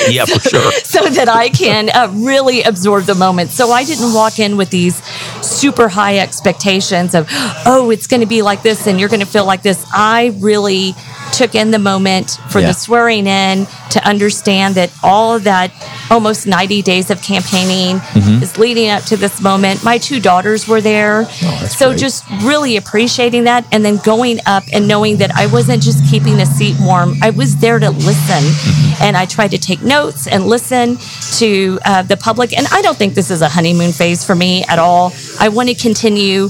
yeah, 0.08 0.24
for 0.24 0.40
sure. 0.40 0.72
so 0.72 1.04
that 1.08 1.28
I 1.28 1.48
can 1.48 1.90
uh, 1.90 2.10
really 2.14 2.62
absorb 2.62 3.04
the 3.04 3.14
moment. 3.14 3.50
So 3.50 3.70
I 3.70 3.84
didn't 3.84 4.14
walk 4.14 4.38
in 4.38 4.56
with 4.56 4.70
these 4.70 5.02
super 5.42 5.88
high 5.88 6.18
expectations 6.18 7.14
of, 7.14 7.26
oh, 7.66 7.90
it's 7.90 8.06
going 8.06 8.20
to 8.20 8.26
be 8.26 8.42
like 8.42 8.62
this 8.62 8.86
and 8.86 8.98
you're 8.98 9.08
going 9.08 9.20
to 9.20 9.26
feel 9.26 9.44
like 9.44 9.62
this. 9.62 9.84
I 9.92 10.36
really 10.38 10.94
took 11.40 11.54
in 11.54 11.70
the 11.70 11.78
moment 11.78 12.26
for 12.52 12.60
Yeah. 12.60 12.68
the 12.68 12.74
swearing 12.74 13.26
in 13.26 13.66
to 13.94 13.98
understand 14.12 14.74
that 14.74 14.90
all 15.02 15.34
of 15.36 15.42
that 15.44 15.70
almost 16.10 16.46
90 16.46 16.82
days 16.82 17.10
of 17.10 17.22
campaigning 17.22 17.98
Mm-hmm. 18.00 18.42
is 18.42 18.58
leading 18.58 18.88
up 18.90 19.02
to 19.04 19.16
this 19.16 19.40
moment. 19.40 19.82
My 19.84 19.96
two 19.98 20.20
daughters 20.20 20.68
were 20.68 20.80
there. 20.92 21.16
Oh, 21.26 21.66
so 21.80 21.88
great. 21.90 22.00
just 22.00 22.24
really 22.42 22.76
appreciating 22.76 23.44
that 23.44 23.64
and 23.72 23.80
then 23.84 23.96
going 24.12 24.38
up 24.46 24.64
and 24.74 24.86
knowing 24.86 25.16
that 25.18 25.30
I 25.42 25.46
wasn't 25.46 25.82
just 25.82 26.00
keeping 26.10 26.36
a 26.40 26.46
seat 26.46 26.76
warm, 26.80 27.14
I 27.22 27.30
was 27.30 27.56
there 27.64 27.78
to 27.78 27.90
listen. 27.90 28.42
Mm-hmm. 28.44 29.02
And 29.04 29.16
I 29.16 29.24
tried 29.26 29.50
to 29.52 29.58
take 29.58 29.80
notes 29.82 30.26
and 30.26 30.46
listen 30.46 30.98
to 31.38 31.78
uh, 31.84 32.02
the 32.02 32.16
public. 32.16 32.56
And 32.58 32.66
I 32.72 32.82
don't 32.82 32.96
think 32.98 33.14
this 33.14 33.30
is 33.30 33.40
a 33.42 33.48
honeymoon 33.48 33.92
phase 33.92 34.24
for 34.24 34.34
me 34.34 34.64
at 34.68 34.78
all. 34.78 35.12
I 35.38 35.48
want 35.48 35.68
to 35.70 35.74
continue 35.74 36.48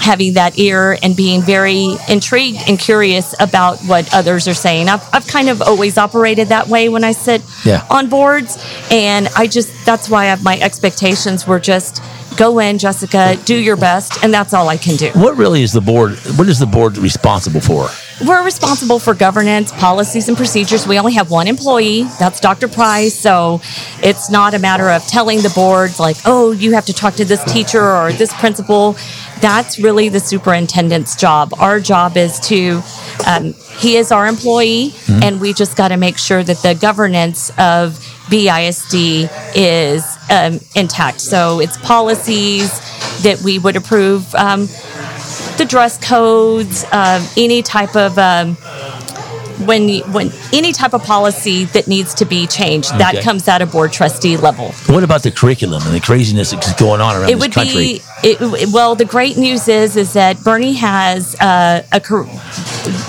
having 0.00 0.34
that 0.34 0.58
ear 0.58 0.96
and 1.02 1.14
being 1.14 1.42
very 1.42 1.96
intrigued 2.08 2.58
and 2.68 2.78
curious 2.78 3.34
about 3.38 3.78
what 3.80 4.12
others 4.14 4.48
are 4.48 4.54
saying. 4.54 4.88
I've, 4.88 5.06
I've 5.12 5.26
kind 5.26 5.48
of 5.50 5.60
always 5.60 5.98
operated 5.98 6.48
that 6.48 6.68
way 6.68 6.88
when 6.88 7.04
I 7.04 7.12
sit 7.12 7.42
Yeah. 7.64 7.86
on 7.90 8.08
boards. 8.08 8.56
And 8.90 9.28
I 9.36 9.46
just, 9.46 9.70
that's 9.84 10.08
why 10.08 10.30
I 10.30 10.36
my 10.36 10.58
expectations 10.58 11.46
were 11.46 11.60
just 11.60 12.02
go 12.36 12.58
in, 12.60 12.78
Jessica, 12.78 13.36
do 13.44 13.54
your 13.54 13.76
best. 13.76 14.24
And 14.24 14.32
that's 14.32 14.54
all 14.54 14.68
I 14.68 14.78
can 14.78 14.96
do. 14.96 15.10
What 15.10 15.36
really 15.36 15.62
is 15.62 15.72
the 15.72 15.82
board? 15.82 16.12
What 16.36 16.48
is 16.48 16.58
the 16.58 16.66
board 16.66 16.96
responsible 16.96 17.60
for? 17.60 17.88
We're 18.26 18.44
responsible 18.44 18.98
for 18.98 19.14
governance, 19.14 19.72
policies, 19.72 20.28
and 20.28 20.36
procedures. 20.36 20.86
We 20.86 20.98
only 20.98 21.14
have 21.14 21.30
one 21.30 21.48
employee. 21.48 22.02
That's 22.18 22.38
Dr. 22.38 22.68
Price. 22.68 23.18
So 23.18 23.62
it's 24.02 24.30
not 24.30 24.52
a 24.52 24.58
matter 24.58 24.90
of 24.90 25.06
telling 25.06 25.40
the 25.40 25.48
board, 25.48 25.98
like, 25.98 26.16
oh, 26.26 26.52
you 26.52 26.74
have 26.74 26.84
to 26.86 26.92
talk 26.92 27.14
to 27.14 27.24
this 27.24 27.42
teacher 27.50 27.82
or 27.82 28.12
this 28.12 28.34
principal. 28.34 28.94
That's 29.40 29.78
really 29.78 30.10
the 30.10 30.20
superintendent's 30.20 31.16
job. 31.16 31.54
Our 31.58 31.80
job 31.80 32.18
is 32.18 32.38
to, 32.40 32.82
um, 33.26 33.54
he 33.78 33.96
is 33.96 34.12
our 34.12 34.26
employee, 34.26 34.92
and 35.08 35.40
we 35.40 35.54
just 35.54 35.74
got 35.74 35.88
to 35.88 35.96
make 35.96 36.18
sure 36.18 36.42
that 36.42 36.58
the 36.58 36.74
governance 36.74 37.48
of 37.56 37.94
BISD 38.28 39.30
is 39.56 40.04
um, 40.30 40.60
intact. 40.76 41.22
So 41.22 41.60
it's 41.60 41.78
policies 41.78 42.70
that 43.22 43.40
we 43.42 43.58
would 43.58 43.76
approve. 43.76 44.34
Um, 44.34 44.68
the 45.60 45.66
dress 45.66 45.98
codes, 45.98 46.84
um, 46.90 47.22
any 47.36 47.60
type 47.62 47.94
of 47.94 48.16
um, 48.18 48.54
when 49.66 49.98
when 50.10 50.32
any 50.54 50.72
type 50.72 50.94
of 50.94 51.02
policy 51.04 51.64
that 51.66 51.86
needs 51.86 52.14
to 52.14 52.24
be 52.24 52.46
changed, 52.46 52.90
that 52.96 53.14
Okay. 53.16 53.22
comes 53.22 53.46
at 53.46 53.60
a 53.60 53.66
board 53.66 53.92
trustee 53.92 54.38
level. 54.38 54.72
What 54.86 55.04
about 55.04 55.22
the 55.22 55.30
curriculum 55.30 55.82
and 55.84 55.94
the 55.94 56.00
craziness 56.00 56.52
that's 56.52 56.72
going 56.80 57.02
on 57.02 57.14
around 57.14 57.28
It 57.28 57.34
this 57.34 57.40
would 57.42 57.52
country? 57.52 57.74
be 57.74 58.02
it, 58.30 58.72
well. 58.72 58.94
The 58.94 59.04
great 59.04 59.36
news 59.36 59.68
is 59.68 59.96
is 59.96 60.14
that 60.14 60.38
Boerne 60.38 60.74
has 60.76 61.36
uh, 61.40 61.82
a. 61.92 62.00
cur- 62.00 62.26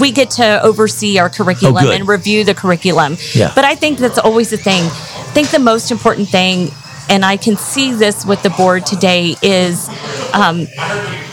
We 0.01 0.12
get 0.12 0.29
to 0.31 0.62
oversee 0.62 1.20
our 1.20 1.29
curriculum 1.29 1.86
Oh, 1.88 1.91
and 1.91 2.05
review 2.05 2.43
the 2.43 2.53
curriculum. 2.53 3.15
Yeah. 3.34 3.51
But 3.55 3.63
I 3.63 3.75
think 3.75 3.98
that's 4.00 4.17
always 4.20 4.50
the 4.50 4.58
thing. 4.58 4.84
I 4.84 5.34
think 5.34 5.51
the 5.51 5.60
most 5.60 5.89
important 5.89 6.27
thing, 6.27 6.70
and 7.10 7.24
I 7.24 7.38
can 7.38 7.55
see 7.55 7.93
this 7.93 8.25
with 8.25 8.43
the 8.43 8.50
board 8.50 8.86
today, 8.86 9.36
is 9.41 9.88
um, 10.34 10.67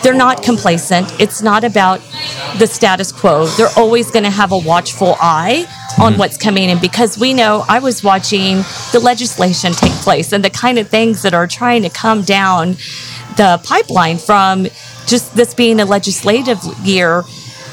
they're 0.02 0.14
not 0.14 0.43
complacent. 0.43 1.09
It's 1.21 1.43
not 1.43 1.64
about 1.64 2.00
the 2.59 2.67
status 2.67 3.12
quo. 3.12 3.47
They're 3.47 3.69
always 3.76 4.11
going 4.11 4.25
to 4.25 4.31
have 4.31 4.52
a 4.52 4.59
watchful 4.59 5.17
eye 5.21 5.67
on 5.99 6.12
Mm-hmm. 6.12 6.19
what's 6.21 6.37
coming 6.37 6.69
in 6.69 6.78
because 6.78 7.19
we 7.19 7.35
know 7.35 7.64
I 7.69 7.81
was 7.81 8.05
watching 8.05 8.59
the 8.93 9.00
legislation 9.02 9.73
take 9.73 9.93
place 9.95 10.33
and 10.33 10.45
the 10.45 10.50
kind 10.50 10.78
of 10.78 10.88
things 10.88 11.23
that 11.23 11.35
are 11.35 11.47
trying 11.49 11.83
to 11.83 11.90
come 11.90 12.23
down 12.23 12.76
the 13.37 13.61
pipeline 13.64 14.19
from 14.19 14.69
just 15.07 15.35
this 15.35 15.55
being 15.55 15.81
a 15.81 15.85
legislative 15.85 16.59
year 16.85 17.25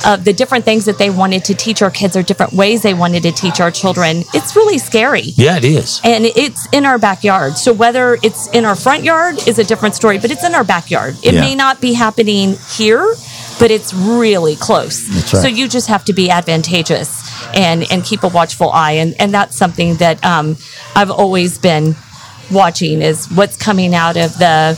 of 0.05 0.23
the 0.23 0.33
different 0.33 0.65
things 0.65 0.85
that 0.85 0.97
they 0.97 1.09
wanted 1.09 1.43
to 1.45 1.53
teach 1.55 1.81
our 1.81 1.91
kids 1.91 2.15
or 2.15 2.23
different 2.23 2.53
ways 2.53 2.81
they 2.83 2.93
wanted 2.93 3.23
to 3.23 3.31
teach 3.31 3.59
our 3.59 3.71
children. 3.71 4.23
It's 4.33 4.55
really 4.55 4.77
scary 4.77 5.21
yeah, 5.35 5.57
it 5.57 5.65
is. 5.65 5.99
and 6.03 6.25
it's 6.25 6.67
in 6.71 6.85
our 6.85 6.97
backyard. 6.97 7.57
So 7.57 7.73
whether 7.73 8.17
it's 8.23 8.47
in 8.47 8.65
our 8.65 8.75
front 8.75 9.03
yard 9.03 9.35
is 9.47 9.59
a 9.59 9.63
different 9.63 9.95
story, 9.95 10.19
but 10.19 10.31
it's 10.31 10.43
in 10.43 10.53
our 10.55 10.63
backyard. 10.63 11.15
It 11.23 11.33
Yeah. 11.33 11.41
may 11.41 11.55
not 11.55 11.81
be 11.81 11.93
happening 11.93 12.57
here, 12.75 13.15
but 13.59 13.71
it's 13.71 13.93
really 13.93 14.55
close. 14.55 15.07
That's 15.07 15.33
right. 15.33 15.41
So 15.41 15.47
you 15.47 15.67
just 15.67 15.87
have 15.87 16.05
to 16.05 16.13
be 16.13 16.29
advantageous 16.29 17.23
and 17.55 17.89
and 17.91 18.03
keep 18.03 18.23
a 18.23 18.27
watchful 18.27 18.69
eye, 18.71 18.93
and 18.93 19.15
and 19.19 19.33
that's 19.33 19.55
something 19.55 19.95
that 19.95 20.23
um, 20.25 20.57
I've 20.95 21.11
always 21.11 21.57
been 21.57 21.95
watching 22.51 23.01
is 23.01 23.25
what's 23.31 23.57
coming 23.57 23.95
out 23.95 24.17
of 24.17 24.37
the 24.37 24.77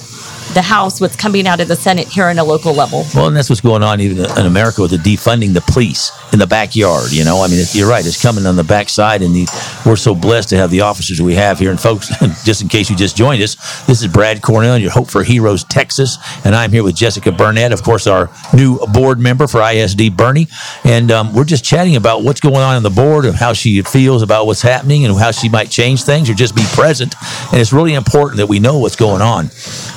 the 0.54 0.62
House, 0.62 1.00
what's 1.00 1.16
coming 1.16 1.48
out 1.48 1.60
of 1.60 1.68
the 1.68 1.75
Senate 1.75 2.08
here 2.08 2.25
on 2.25 2.38
a 2.38 2.44
local 2.44 2.74
level. 2.74 3.06
Well, 3.13 3.27
and 3.27 3.36
that's 3.36 3.50
what's 3.50 3.62
going 3.62 3.84
on 3.84 4.01
even 4.01 4.18
in 4.20 4.46
America 4.46 4.82
with 4.82 4.92
the 4.92 4.98
defunding 4.98 5.54
the 5.54 5.62
police 5.62 6.12
in 6.34 6.39
the 6.39 6.48
backyard. 6.48 7.12
You 7.12 7.24
know, 7.24 7.42
I 7.42 7.48
mean, 7.48 7.63
you're 7.72 7.89
right; 7.89 8.06
it's 8.06 8.22
coming 8.22 8.46
on 8.46 8.56
the 8.56 8.63
backside, 8.63 9.22
and 9.22 9.36
the, 9.36 9.48
we're 9.86 9.96
so 9.96 10.16
blessed 10.16 10.50
to 10.50 10.58
have 10.58 10.72
the 10.72 10.82
officers 10.82 11.22
we 11.22 11.36
have 11.36 11.60
here. 11.60 11.72
And 11.72 11.80
folks, 11.80 12.10
just 12.44 12.62
in 12.62 12.68
case 12.68 12.89
you 12.89 12.96
just 12.96 13.16
joined 13.16 13.42
us, 13.42 13.56
this 13.86 14.01
is 14.01 14.08
Brad 14.08 14.42
Cornell, 14.42 14.77
your 14.77 14.92
Hope 14.92 15.10
for 15.10 15.24
Heroes 15.24 15.63
Texas, 15.63 16.18
and 16.46 16.56
I'm 16.56 16.72
here 16.72 16.84
with 16.84 16.96
Jessica 16.96 17.32
Burnett, 17.32 17.72
of 17.72 17.84
course, 17.84 18.08
our 18.08 18.30
new 18.54 18.80
board 18.88 19.20
member 19.20 19.48
for 19.48 19.62
ISD 19.62 20.16
Boerne, 20.16 20.48
and 20.86 21.12
um, 21.12 21.34
we're 21.34 21.46
just 21.46 21.63
chatting 21.63 21.96
about 21.96 22.24
what's 22.24 22.42
going 22.42 22.56
on 22.56 22.75
on 22.75 22.84
the 22.84 22.89
board 22.89 23.25
and 23.25 23.36
how 23.36 23.54
she 23.54 23.82
feels 23.82 24.22
about 24.22 24.46
what's 24.46 24.62
happening 24.62 25.06
and 25.06 25.18
how 25.18 25.32
she 25.32 25.50
might 25.50 25.70
change 25.70 26.04
things 26.04 26.30
or 26.30 26.34
just 26.34 26.56
be 26.56 26.63
present. 26.74 27.16
And 27.51 27.62
it's 27.62 27.74
really 27.74 27.94
important 27.94 28.38
that 28.38 28.48
we 28.48 28.60
know 28.60 28.80
what's 28.80 28.96
going 28.96 29.22
on. 29.22 29.50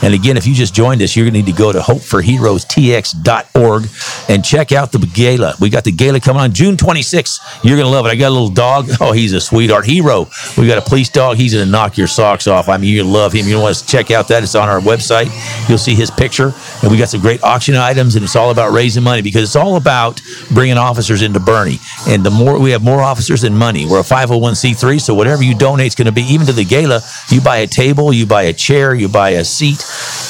And 0.03 0.15
again, 0.15 0.37
if 0.41 0.47
you 0.47 0.55
just 0.55 0.75
joined 0.75 1.03
us, 1.03 1.15
you're 1.15 1.27
going 1.27 1.35
to 1.35 1.41
need 1.41 1.53
to 1.53 1.57
go 1.57 1.71
to 1.71 1.81
hopeforheroestx.org 1.81 3.85
and 4.31 4.43
check 4.43 4.73
out 4.73 4.91
the 4.91 4.99
gala. 5.13 5.55
We 5.61 5.69
got 5.69 5.85
the 5.85 5.93
gala 5.93 6.19
coming 6.19 6.41
on 6.41 6.55
June 6.55 6.77
26th. 6.77 7.63
You're 7.63 7.77
going 7.77 7.87
to 7.87 7.93
love 7.93 8.07
it. 8.07 8.09
I 8.09 8.17
got 8.17 8.29
a 8.29 8.31
little 8.31 8.49
dog. 8.49 8.89
Oh, 9.03 9.13
he's 9.13 9.33
a 9.33 9.41
sweetheart 9.41 9.87
hero. 9.87 10.27
We 10.59 10.67
got 10.67 10.77
a 10.77 10.83
police 10.83 11.09
dog. 11.09 11.39
He's 11.39 11.55
going 11.55 11.65
to 11.65 11.71
knock 11.71 11.97
your 11.97 12.07
socks 12.07 12.47
off. 12.47 12.69
I 12.69 12.77
mean, 12.77 12.91
you 12.91 13.03
love 13.03 13.33
him. 13.33 13.47
You 13.47 13.59
want 13.59 13.75
to 13.77 13.87
check 13.87 14.11
out 14.11 14.29
that? 14.29 14.43
It's 14.43 14.55
on 14.55 14.69
our 14.69 14.81
website. 14.81 15.31
You'll 15.69 15.79
see 15.79 15.95
his 15.95 16.11
picture. 16.11 16.53
And 16.83 16.91
we 16.91 16.99
got 16.99 17.09
some 17.09 17.23
great 17.23 17.43
auction 17.43 17.77
items, 17.77 18.17
and 18.17 18.25
it's 18.25 18.37
all 18.37 18.51
about 18.51 18.73
raising 18.73 19.03
money 19.03 19.23
because 19.23 19.43
it's 19.43 19.57
all 19.57 19.77
about 19.77 20.21
bringing 20.53 20.77
officers 20.77 21.23
into 21.23 21.41
Boerne. 21.41 21.79
And 22.09 22.23
the 22.23 22.31
more 22.31 22.59
we 22.59 22.73
have 22.73 22.83
more 22.83 23.01
officers 23.01 23.41
than 23.41 23.57
money, 23.57 23.87
we're 23.87 24.01
a 24.01 24.03
501c3. 24.03 25.01
So 25.01 25.15
whatever 25.15 25.43
you 25.43 25.55
donate 25.55 25.89
is 25.89 25.95
going 25.95 26.07
to 26.07 26.13
be, 26.13 26.23
even 26.23 26.47
to 26.47 26.53
the 26.53 26.65
gala, 26.65 27.01
you 27.31 27.41
buy 27.41 27.59
a 27.59 27.67
table, 27.67 28.13
you 28.13 28.27
buy 28.27 28.43
a 28.43 28.53
chair, 28.53 28.95
you 28.95 29.09
buy 29.09 29.31
a 29.31 29.45
seat. 29.45 29.81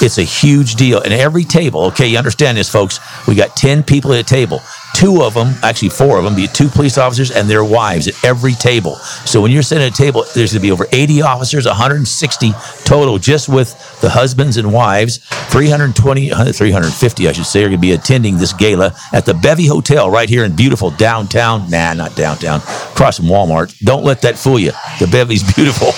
It's 0.03 0.19
a 0.19 0.23
huge 0.23 0.77
deal. 0.77 1.01
And 1.01 1.13
every 1.13 1.45
table, 1.45 1.85
okay, 1.87 2.07
you 2.09 2.17
understand 2.17 2.57
this, 2.57 2.71
folks. 2.71 3.01
We 3.29 3.35
got 3.35 3.57
10 3.57 3.83
people 3.83 4.13
at 4.13 4.21
a 4.21 4.25
table. 4.25 4.61
Two 4.95 5.23
of 5.23 5.35
them, 5.35 5.55
actually 5.63 5.91
four 5.91 6.19
of 6.19 6.25
them, 6.25 6.35
be 6.35 6.47
two 6.47 6.69
police 6.69 6.99
officers 6.99 7.31
and 7.31 7.49
their 7.49 7.65
wives 7.65 8.09
at 8.09 8.25
every 8.25 8.53
table. 8.53 8.97
So 9.25 9.41
when 9.41 9.51
you're 9.51 9.63
sitting 9.63 9.87
at 9.87 9.93
a 9.93 9.97
table, 9.97 10.25
there's 10.35 10.53
going 10.53 10.61
to 10.61 10.67
be 10.67 10.73
over 10.73 10.87
80 10.91 11.23
officers, 11.23 11.67
160 11.67 12.53
total, 12.85 13.19
just 13.19 13.49
with 13.49 14.01
the 14.01 14.11
husbands 14.11 14.57
and 14.57 14.73
wives. 14.73 15.19
320, 15.51 16.33
uh, 16.33 16.53
350, 16.53 17.29
I 17.29 17.33
should 17.33 17.47
say, 17.47 17.61
are 17.61 17.69
going 17.69 17.73
to 17.73 17.79
be 17.79 17.93
attending 17.93 18.37
this 18.37 18.53
gala 18.53 18.95
at 19.13 19.27
the 19.27 19.35
Bevy 19.35 19.67
Hotel 19.67 20.11
right 20.11 20.29
here 20.29 20.45
in 20.45 20.57
beautiful 20.57 20.91
downtown. 20.91 21.71
Nah, 21.71 21.95
not 21.95 22.17
downtown, 22.17 22.61
across 22.61 23.19
from 23.19 23.27
Walmart. 23.27 23.79
Don't 23.81 24.05
let 24.05 24.23
that 24.23 24.39
fool 24.39 24.59
you. 24.59 24.73
The 24.99 25.07
Bevy's 25.07 25.43
beautiful. 25.55 25.93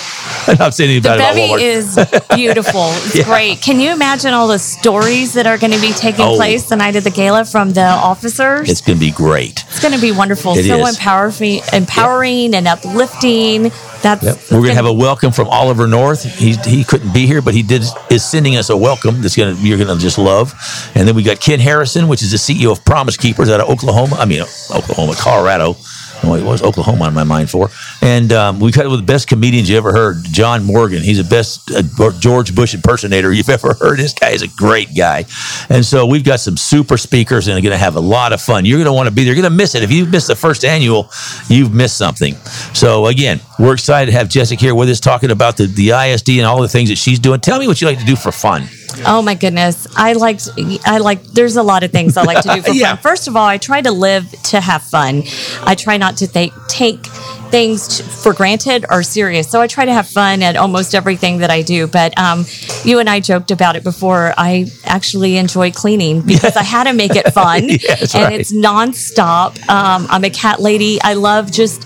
Not 0.59 0.73
saying 0.73 0.89
anything 0.91 1.11
The 1.11 1.17
bevy 1.17 1.63
is 1.63 1.95
beautiful. 2.35 2.89
It's 3.05 3.15
Yeah. 3.15 3.23
great. 3.25 3.61
Can 3.61 3.79
you 3.79 3.91
imagine 3.91 4.33
all 4.33 4.47
the 4.47 4.59
stories 4.59 5.33
that 5.33 5.47
are 5.47 5.57
going 5.57 5.71
to 5.73 5.79
be 5.81 5.91
taking 5.93 6.25
Oh. 6.25 6.35
place 6.35 6.63
the 6.63 6.75
night 6.75 6.95
of 6.95 7.03
the 7.03 7.09
gala 7.11 7.45
from 7.45 7.73
the 7.73 7.83
officers? 7.85 8.69
it's 8.69 8.81
going 8.81 8.97
to 8.97 9.05
be 9.05 9.11
great. 9.11 9.63
It's 9.69 9.79
going 9.81 9.93
to 9.93 10.01
be 10.01 10.11
wonderful. 10.11 10.57
It 10.57 10.65
so 10.67 10.85
is. 10.85 10.95
empowering, 10.97 11.61
empowering 11.71 12.53
and 12.55 12.67
uplifting. 12.67 13.71
That's 14.01 14.23
Yep. 14.23 14.37
We're 14.51 14.57
going 14.57 14.69
to 14.69 14.75
have 14.75 14.85
a 14.85 14.93
welcome 14.93 15.31
from 15.31 15.47
Oliver 15.47 15.87
North. 15.87 16.23
He, 16.23 16.53
he 16.65 16.83
couldn't 16.83 17.13
be 17.13 17.25
here, 17.25 17.41
but 17.41 17.53
he 17.53 17.63
did 17.63 17.83
is 18.09 18.23
sending 18.25 18.57
us 18.57 18.69
a 18.69 18.75
welcome 18.77 19.21
that's 19.21 19.35
going 19.35 19.55
to 19.55 19.61
you're 19.61 19.77
going 19.77 19.95
to 19.95 20.01
just 20.01 20.17
love. 20.17 20.53
And 20.95 21.07
then 21.07 21.15
we 21.15 21.23
got 21.23 21.39
Ken 21.39 21.59
Harrison, 21.59 22.07
which 22.09 22.21
is 22.21 22.31
the 22.31 22.37
CEO 22.37 22.71
of 22.71 22.83
Promise 22.83 23.15
Keepers 23.17 23.49
out 23.49 23.61
of 23.61 23.69
Oklahoma. 23.69 24.17
I 24.19 24.25
mean 24.25 24.41
Oklahoma, 24.71 25.13
Colorado. 25.17 25.77
It 26.23 26.43
was 26.43 26.63
Oklahoma 26.63 27.05
on 27.05 27.13
my 27.13 27.23
mind 27.23 27.49
for. 27.49 27.69
And 28.01 28.31
um, 28.31 28.59
we 28.59 28.71
got 28.71 28.89
with 28.89 28.99
the 28.99 29.05
best 29.05 29.27
comedians 29.27 29.69
you 29.69 29.77
ever 29.77 29.91
heard. 29.91 30.23
John 30.23 30.63
Morgan, 30.63 31.01
he's 31.01 31.17
the 31.17 31.29
best 31.29 31.71
uh, 31.71 32.11
George 32.19 32.55
Bush 32.55 32.73
impersonator 32.73 33.31
you've 33.31 33.49
ever 33.57 33.73
heard. 33.73 33.99
This 33.99 34.13
guy 34.13 34.29
is 34.29 34.41
a 34.41 34.47
great 34.47 34.95
guy. 34.95 35.25
And 35.69 35.85
so 35.85 36.05
we've 36.05 36.23
got 36.23 36.39
some 36.39 36.57
super 36.57 36.97
speakers 36.97 37.47
and 37.47 37.57
are 37.57 37.61
going 37.61 37.71
to 37.71 37.77
have 37.77 37.95
a 37.95 38.01
lot 38.01 38.33
of 38.33 38.41
fun. 38.41 38.65
You're 38.65 38.77
going 38.77 38.87
to 38.87 38.93
want 38.93 39.09
to 39.09 39.13
be 39.13 39.23
there. 39.23 39.33
You're 39.33 39.41
going 39.41 39.51
to 39.51 39.57
miss 39.57 39.75
it. 39.75 39.83
If 39.83 39.91
you 39.91 40.05
missed 40.05 40.27
the 40.27 40.35
first 40.35 40.63
annual, 40.65 41.09
you've 41.49 41.73
missed 41.73 41.97
something. 41.97 42.35
So 42.73 43.07
again, 43.07 43.39
we're 43.59 43.73
excited 43.73 44.11
to 44.11 44.17
have 44.17 44.29
Jessica 44.29 44.59
here 44.59 44.75
with 44.75 44.89
us 44.89 44.99
talking 44.99 45.31
about 45.31 45.57
the, 45.57 45.67
the 45.67 45.91
ISD 45.91 46.29
and 46.29 46.45
all 46.45 46.61
the 46.61 46.67
things 46.67 46.89
that 46.89 46.97
she's 46.97 47.19
doing. 47.19 47.39
Tell 47.39 47.59
me 47.59 47.67
what 47.67 47.81
you 47.81 47.87
like 47.87 47.99
to 47.99 48.05
do 48.05 48.15
for 48.15 48.31
fun. 48.31 48.67
Oh 49.05 49.21
my 49.21 49.35
goodness. 49.35 49.87
I 49.95 50.13
like 50.13 50.39
I 50.85 50.97
like 50.99 51.23
there's 51.23 51.55
a 51.55 51.63
lot 51.63 51.83
of 51.83 51.91
things 51.91 52.17
I 52.17 52.23
like 52.23 52.41
to 52.43 52.55
do 52.55 52.61
for 52.63 52.71
Yeah. 52.71 52.95
fun. 52.95 53.01
First 53.03 53.27
of 53.27 53.35
all, 53.35 53.45
I 53.45 53.57
try 53.57 53.81
to 53.81 53.91
live 53.91 54.29
to 54.45 54.59
have 54.61 54.83
fun. 54.83 55.23
I 55.63 55.75
try 55.75 55.97
not 55.97 56.17
to 56.17 56.27
take 56.27 56.53
take 56.67 57.05
things 57.53 57.97
t- 57.99 58.03
for 58.03 58.33
granted 58.33 58.83
or 58.89 59.03
serious. 59.03 59.47
So 59.49 59.61
I 59.61 59.67
try 59.67 59.85
to 59.85 59.93
have 59.93 60.07
fun 60.07 60.41
at 60.41 60.55
almost 60.55 60.95
everything 60.95 61.37
that 61.39 61.51
I 61.51 61.61
do. 61.61 61.85
But 61.85 62.17
um, 62.17 62.45
you 62.83 62.97
and 62.99 63.07
I 63.07 63.19
joked 63.19 63.51
about 63.51 63.75
it 63.75 63.83
before. 63.83 64.33
I 64.37 64.65
actually 64.85 65.37
enjoy 65.37 65.71
cleaning 65.71 66.21
because 66.25 66.55
I 66.57 66.63
had 66.63 66.85
to 66.85 66.93
make 66.93 67.15
it 67.15 67.31
fun, 67.33 67.63
Yeah, 67.69 67.95
and 67.99 68.13
right. 68.15 68.39
it's 68.39 68.51
nonstop. 68.51 69.57
Um, 69.69 70.07
I'm 70.09 70.23
a 70.23 70.29
cat 70.31 70.59
lady. 70.61 70.99
I 71.01 71.13
love 71.13 71.51
just. 71.51 71.83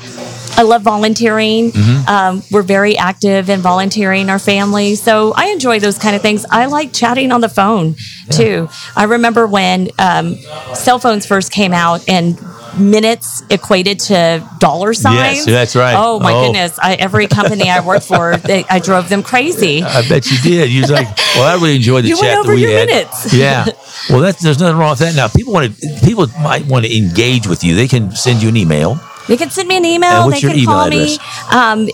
I 0.57 0.63
love 0.63 0.81
volunteering. 0.81 1.71
Mm-hmm. 1.71 2.09
Um, 2.09 2.43
we're 2.51 2.63
very 2.63 2.97
active 2.97 3.49
in 3.49 3.59
volunteering 3.61 4.29
our 4.29 4.39
family. 4.39 4.95
So 4.95 5.33
I 5.35 5.47
enjoy 5.49 5.79
those 5.79 5.97
kind 5.99 6.15
of 6.15 6.21
things. 6.21 6.45
I 6.49 6.65
like 6.65 6.91
chatting 6.93 7.31
on 7.31 7.41
the 7.41 7.49
phone 7.49 7.95
too. 8.31 8.67
I 8.95 9.03
remember 9.05 9.45
when 9.47 9.89
um, 9.99 10.35
cell 10.73 10.99
phones 10.99 11.25
first 11.25 11.51
came 11.51 11.73
out 11.73 12.09
and 12.09 12.37
minutes 12.77 13.43
equated 13.49 13.99
to 13.99 14.47
dollar 14.59 14.93
signs. 14.93 15.37
Yes, 15.37 15.45
that's 15.45 15.75
right. 15.75 15.95
Oh 15.97 16.19
my 16.19 16.33
Oh. 16.33 16.45
goodness! 16.45 16.77
I, 16.79 16.93
every 16.95 17.25
company 17.27 17.69
I 17.69 17.79
worked 17.85 18.05
for, 18.05 18.37
they, 18.49 18.63
I 18.65 18.79
drove 18.79 19.09
them 19.09 19.23
crazy. 19.23 19.81
I 19.83 20.07
bet 20.07 20.29
you 20.29 20.37
did. 20.39 20.69
You 20.71 20.81
was 20.81 20.91
like, 20.91 21.07
well, 21.35 21.43
I 21.43 21.53
really 21.55 21.77
enjoyed 21.77 22.03
the 22.03 22.09
You 22.09 22.15
went 22.15 22.25
chat 22.27 22.37
over 22.37 22.49
that 22.49 22.55
we 22.55 22.61
your 22.61 22.71
had. 22.79 22.87
minutes. 22.87 23.33
Yeah. 23.33 23.65
Well, 24.09 24.19
that's 24.19 24.41
there's 24.43 24.59
nothing 24.59 24.77
wrong 24.77 24.91
with 24.91 24.99
that. 24.99 25.15
Now, 25.15 25.27
people 25.27 25.53
want 25.53 25.75
to 25.75 25.99
people 26.03 26.27
might 26.41 26.65
want 26.65 26.85
to 26.85 26.95
engage 26.95 27.47
with 27.47 27.63
you. 27.63 27.75
They 27.75 27.87
can 27.87 28.11
send 28.15 28.41
you 28.43 28.49
an 28.49 28.57
email. 28.57 28.99
They 29.27 29.37
can 29.37 29.49
send 29.49 29.67
me 29.67 29.77
an 29.77 29.83
And 29.85 29.93
email. 29.93 30.25
what's 30.27 30.41
They 30.41 30.47
your 30.47 30.51
can 30.51 30.59
email 30.61 30.75
call 30.75 30.89
me. 30.89 31.17
Um, 31.51 31.89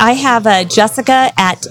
I 0.00 0.12
have 0.12 0.46
uh, 0.46 0.64
Jessica 0.64 1.30
at 1.38 1.64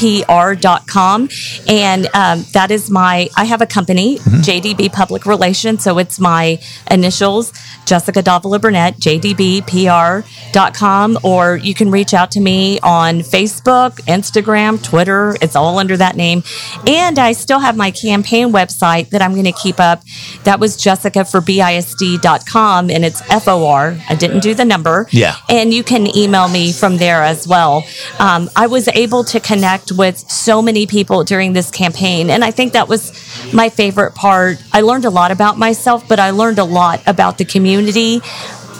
jdbpr.com. 0.00 1.28
And 1.68 2.06
um, 2.14 2.44
that 2.52 2.70
is 2.70 2.88
my, 2.90 3.28
I 3.36 3.44
have 3.44 3.60
a 3.62 3.66
company, 3.66 4.00
Mm-hmm. 4.20 4.40
JDB 4.40 4.92
Public 4.92 5.24
Relations. 5.26 5.82
So 5.84 5.98
it's 5.98 6.18
my 6.18 6.58
initials, 6.90 7.52
Jessica 7.86 8.22
Davila 8.22 8.58
Burnett, 8.58 8.96
jdbpr.com. 8.98 11.18
Or 11.22 11.56
you 11.56 11.74
can 11.74 11.90
reach 11.90 12.12
out 12.14 12.30
to 12.32 12.40
me 12.40 12.78
on 12.80 13.20
Facebook, 13.20 14.00
Instagram, 14.06 14.82
Twitter. 14.82 15.36
It's 15.42 15.54
all 15.56 15.78
under 15.78 15.96
that 15.98 16.16
name. 16.16 16.42
And 16.86 17.18
I 17.18 17.32
still 17.32 17.60
have 17.60 17.76
my 17.76 17.90
campaign 17.90 18.52
website 18.52 19.10
that 19.10 19.20
I'm 19.22 19.32
going 19.32 19.44
to 19.44 19.52
keep 19.52 19.78
up. 19.80 20.02
That 20.44 20.60
was 20.60 20.76
jessicaforbisd.com 20.76 22.90
and 22.90 23.04
it's 23.04 23.20
F 23.30 23.48
O 23.50 23.66
R. 23.66 23.96
I 24.08 24.14
didn't 24.14 24.40
do 24.40 24.54
the 24.54 24.64
number. 24.64 25.06
Yeah. 25.10 25.36
And 25.48 25.74
you 25.74 25.82
can 25.82 26.06
email 26.16 26.48
me 26.48 26.72
from 26.72 26.96
there 26.96 27.22
as 27.22 27.46
well. 27.46 27.84
Um, 28.18 28.48
I 28.56 28.66
was 28.68 28.88
able 28.88 29.24
to 29.24 29.40
connect 29.40 29.92
with 29.92 30.16
so 30.18 30.62
many 30.62 30.86
people 30.86 31.24
during 31.24 31.52
this 31.52 31.70
campaign. 31.70 32.30
And 32.30 32.44
I 32.44 32.50
think 32.50 32.72
that 32.72 32.88
was 32.88 33.12
my 33.52 33.68
favorite 33.68 34.14
part. 34.14 34.62
I 34.72 34.80
learned 34.80 35.04
a 35.04 35.10
lot 35.10 35.30
about 35.30 35.58
myself, 35.58 36.08
but 36.08 36.18
I 36.18 36.30
learned 36.30 36.58
a 36.58 36.64
lot 36.64 37.02
about 37.06 37.36
the 37.36 37.44
community. 37.44 38.20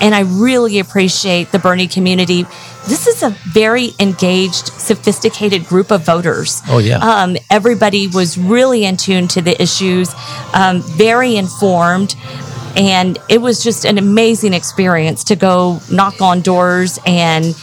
And 0.01 0.15
I 0.15 0.21
really 0.21 0.79
appreciate 0.79 1.53
the 1.53 1.59
Boerne 1.59 1.87
community. 1.93 2.47
This 2.89 3.07
is 3.07 3.23
a 3.23 3.37
very 3.53 3.91
engaged, 3.99 4.69
sophisticated 4.69 5.67
group 5.67 5.91
of 5.91 6.07
voters. 6.07 6.63
Oh, 6.69 6.79
yeah. 6.79 6.97
Um, 6.97 7.37
everybody 7.51 8.09
was 8.09 8.39
really 8.39 8.87
in 8.87 8.97
tune 8.97 9.29
to 9.29 9.43
the 9.43 9.61
issues, 9.61 10.09
um, 10.55 10.81
very 10.81 11.37
informed. 11.37 12.17
And 12.77 13.19
it 13.29 13.41
was 13.41 13.63
just 13.63 13.85
an 13.85 13.99
amazing 13.99 14.55
experience 14.55 15.25
to 15.25 15.37
go 15.37 15.81
knock 15.91 16.21
on 16.21 16.41
doors 16.41 16.99
and 17.05 17.55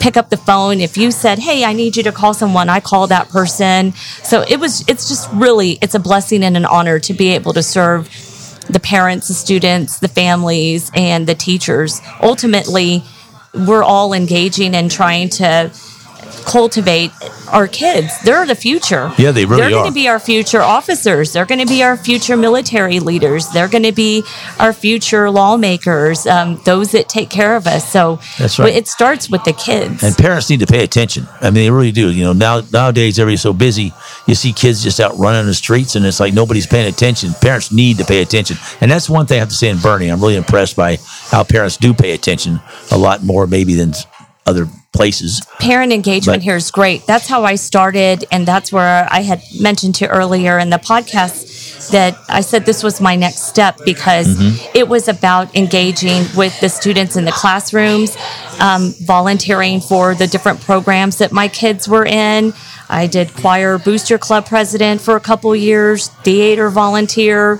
pick 0.00 0.16
up 0.16 0.30
the 0.30 0.36
phone. 0.36 0.80
If 0.80 0.96
you 0.96 1.10
said, 1.10 1.38
Hey, 1.38 1.64
I 1.64 1.72
need 1.72 1.96
you 1.96 2.02
to 2.04 2.12
call 2.12 2.34
someone, 2.34 2.68
I 2.68 2.80
call 2.80 3.06
that 3.08 3.28
person. 3.28 3.92
So 4.22 4.42
it 4.42 4.58
was, 4.58 4.86
it's 4.88 5.08
just 5.08 5.30
really, 5.32 5.78
it's 5.82 5.94
a 5.94 6.00
blessing 6.00 6.42
and 6.42 6.56
an 6.56 6.64
honor 6.64 6.98
to 7.00 7.14
be 7.14 7.30
able 7.30 7.52
to 7.54 7.62
serve 7.62 8.08
the 8.68 8.80
parents, 8.80 9.28
the 9.28 9.34
students, 9.34 10.00
the 10.00 10.08
families, 10.08 10.90
and 10.94 11.26
the 11.26 11.34
teachers. 11.34 12.00
Ultimately, 12.20 13.04
we're 13.54 13.84
all 13.84 14.12
engaging 14.12 14.74
and 14.74 14.90
trying 14.90 15.28
to 15.30 15.70
cultivate 16.46 17.10
our 17.52 17.68
kids. 17.68 18.18
They're 18.20 18.46
the 18.46 18.54
future. 18.54 19.12
Yeah, 19.18 19.32
they 19.32 19.44
really 19.44 19.62
are. 19.62 19.64
They're 19.64 19.78
going 19.78 19.90
to 19.90 19.94
be 19.94 20.08
our 20.08 20.18
future 20.18 20.62
officers. 20.62 21.32
They're 21.32 21.44
going 21.44 21.60
to 21.60 21.66
be 21.66 21.82
our 21.82 21.96
future 21.96 22.36
military 22.36 23.00
leaders. 23.00 23.48
They're 23.48 23.68
going 23.68 23.82
to 23.82 23.92
be 23.92 24.22
our 24.58 24.72
future 24.72 25.30
lawmakers, 25.30 26.26
um, 26.26 26.60
those 26.64 26.92
that 26.92 27.08
take 27.08 27.28
care 27.28 27.56
of 27.56 27.66
us. 27.66 27.90
So 27.90 28.20
That's 28.38 28.58
right. 28.58 28.74
it 28.74 28.88
starts 28.88 29.28
with 29.28 29.44
the 29.44 29.52
kids. 29.52 30.02
And 30.02 30.16
parents 30.16 30.48
need 30.48 30.60
to 30.60 30.66
pay 30.66 30.84
attention. 30.84 31.26
I 31.40 31.46
mean, 31.46 31.64
they 31.64 31.70
really 31.70 31.92
do. 31.92 32.10
You 32.10 32.24
know, 32.24 32.32
now 32.32 32.62
nowadays 32.72 33.18
everybody's 33.18 33.42
so 33.42 33.52
busy. 33.52 33.92
You 34.26 34.34
see 34.34 34.52
kids 34.52 34.82
just 34.82 35.00
out 35.00 35.16
running 35.18 35.46
the 35.46 35.54
streets, 35.54 35.96
and 35.96 36.06
it's 36.06 36.20
like 36.20 36.32
nobody's 36.32 36.66
paying 36.66 36.88
attention. 36.88 37.32
Parents 37.40 37.72
need 37.72 37.98
to 37.98 38.04
pay 38.04 38.22
attention, 38.22 38.56
and 38.80 38.90
that's 38.90 39.10
one 39.10 39.26
thing 39.26 39.36
I 39.36 39.40
have 39.40 39.48
to 39.48 39.54
say 39.54 39.68
in 39.68 39.78
Boerne. 39.78 40.12
I'm 40.12 40.20
really 40.20 40.36
impressed 40.36 40.76
by 40.76 40.98
how 41.30 41.44
parents 41.44 41.76
do 41.76 41.92
pay 41.94 42.12
attention 42.12 42.60
a 42.90 42.98
lot 42.98 43.22
more, 43.22 43.46
maybe 43.46 43.74
than 43.74 43.92
other 44.46 44.68
places. 44.96 45.40
parent 45.58 45.92
engagement 45.92 46.38
But- 46.40 46.44
here 46.44 46.56
is 46.56 46.70
great. 46.70 47.06
That's 47.06 47.28
how 47.28 47.44
I 47.44 47.56
started, 47.56 48.24
and 48.30 48.46
that's 48.46 48.70
where 48.72 49.08
I 49.10 49.20
had 49.22 49.42
mentioned 49.58 49.94
to 49.96 50.06
earlier 50.08 50.58
in 50.58 50.70
the 50.70 50.78
podcast 50.78 51.44
that 51.90 52.16
I 52.28 52.40
said 52.40 52.66
this 52.66 52.82
was 52.82 53.00
my 53.00 53.14
next 53.16 53.42
step 53.48 53.78
because 53.84 54.26
Mm-hmm. 54.26 54.70
it 54.74 54.88
was 54.88 55.08
about 55.08 55.54
engaging 55.54 56.24
with 56.36 56.58
the 56.60 56.68
students 56.68 57.16
in 57.16 57.24
the 57.24 57.32
classrooms, 57.32 58.16
um, 58.60 58.94
volunteering 59.02 59.80
for 59.80 60.14
the 60.14 60.26
different 60.26 60.60
programs 60.60 61.18
that 61.18 61.30
my 61.32 61.48
kids 61.48 61.86
were 61.88 62.04
in. 62.06 62.52
I 62.88 63.06
did 63.06 63.34
choir 63.34 63.78
booster 63.78 64.18
club 64.18 64.46
president 64.46 65.00
for 65.00 65.16
a 65.16 65.20
couple 65.20 65.54
years, 65.56 66.08
theater 66.08 66.70
volunteer, 66.70 67.58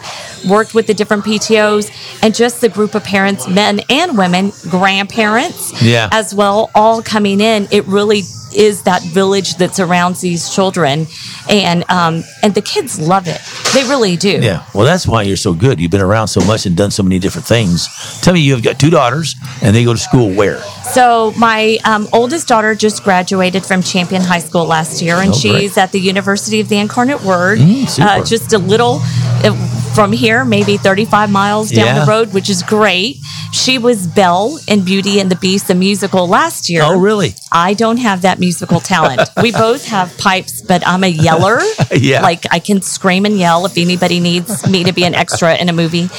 worked 0.49 0.75
with 0.75 0.87
the 0.87 0.95
different 0.95 1.25
PTOs, 1.25 1.90
and 2.23 2.35
just 2.35 2.61
the 2.61 2.68
group 2.68 2.95
of 2.95 3.02
parents, 3.04 3.48
men 3.48 3.81
and 3.90 4.16
women, 4.16 4.53
grandparents, 4.70 5.83
Yeah. 5.83 6.09
as 6.12 6.35
well, 6.35 6.70
all 6.74 7.03
coming 7.03 7.40
in. 7.40 7.68
It 7.70 7.87
really 7.87 8.22
is 8.55 8.83
that 8.85 9.03
village 9.03 9.57
that 9.57 9.74
surrounds 9.74 10.20
these 10.20 10.48
children, 10.55 11.07
and 11.51 11.85
um, 11.90 12.24
and 12.42 12.55
the 12.55 12.62
kids 12.62 12.98
love 12.98 13.27
it. 13.27 13.40
They 13.74 13.83
really 13.85 14.16
do. 14.16 14.38
Yeah. 14.40 14.62
Well, 14.72 14.87
that's 14.87 15.07
why 15.07 15.22
you're 15.22 15.37
so 15.37 15.53
good. 15.53 15.79
You've 15.81 15.90
been 15.90 16.01
around 16.01 16.29
so 16.29 16.40
much 16.40 16.64
and 16.64 16.74
done 16.77 16.90
so 16.90 17.03
many 17.03 17.18
different 17.18 17.46
things. 17.46 17.88
Tell 18.22 18.33
me, 18.33 18.40
you've 18.40 18.62
got 18.62 18.79
two 18.79 18.88
daughters, 18.90 19.35
and 19.61 19.74
they 19.77 19.85
go 19.85 19.92
to 19.92 19.98
school 19.98 20.31
where? 20.33 20.62
So 20.92 21.33
my 21.37 21.79
um, 21.85 22.09
oldest 22.12 22.49
daughter 22.49 22.75
just 22.75 23.03
graduated 23.05 23.66
from 23.66 23.83
Champion 23.83 24.22
High 24.22 24.38
School 24.38 24.64
last 24.66 25.03
year, 25.03 25.16
and 25.16 25.31
Oh, 25.31 25.35
she's 25.35 25.77
at 25.77 25.92
the 25.92 26.01
University 26.01 26.61
of 26.61 26.68
the 26.68 26.79
Incarnate 26.79 27.22
Word. 27.22 27.59
Mm, 27.59 27.99
uh, 28.01 28.25
just 28.25 28.53
a 28.53 28.59
little 28.59 29.01
uh, 29.03 29.86
from 29.96 30.12
here, 30.12 30.44
maybe 30.44 30.76
35 30.76 31.30
miles 31.30 31.70
down 31.70 31.87
Yeah. 31.87 32.04
the 32.04 32.06
road, 32.11 32.32
which 32.35 32.48
is 32.50 32.62
great. 32.62 33.16
She 33.52 33.78
was 33.78 34.06
Belle 34.06 34.59
in 34.68 34.82
Beauty 34.85 35.18
and 35.18 35.30
the 35.30 35.37
Beast, 35.37 35.68
the 35.68 35.74
musical, 35.74 36.28
last 36.28 36.68
year. 36.68 36.82
Oh, 36.85 36.98
really? 36.98 37.35
I 37.50 37.72
don't 37.74 37.96
have 37.96 38.20
that 38.22 38.38
musical 38.38 38.78
talent. 38.80 39.22
we 39.42 39.50
both 39.52 39.87
have 39.87 40.16
pipes, 40.18 40.61
but 40.61 40.87
I'm 40.87 41.02
a 41.02 41.09
yeller. 41.09 41.61
Yeah. 41.96 42.20
Like 42.20 42.44
I 42.50 42.59
can 42.59 42.82
scream 42.82 43.24
and 43.24 43.38
yell 43.38 43.64
if 43.64 43.78
anybody 43.78 44.20
needs 44.20 44.68
me 44.68 44.85
to 44.85 44.92
be 44.92 45.04
an 45.04 45.14
extra 45.14 45.54
in 45.56 45.68
a 45.70 45.72
movie. 45.72 46.11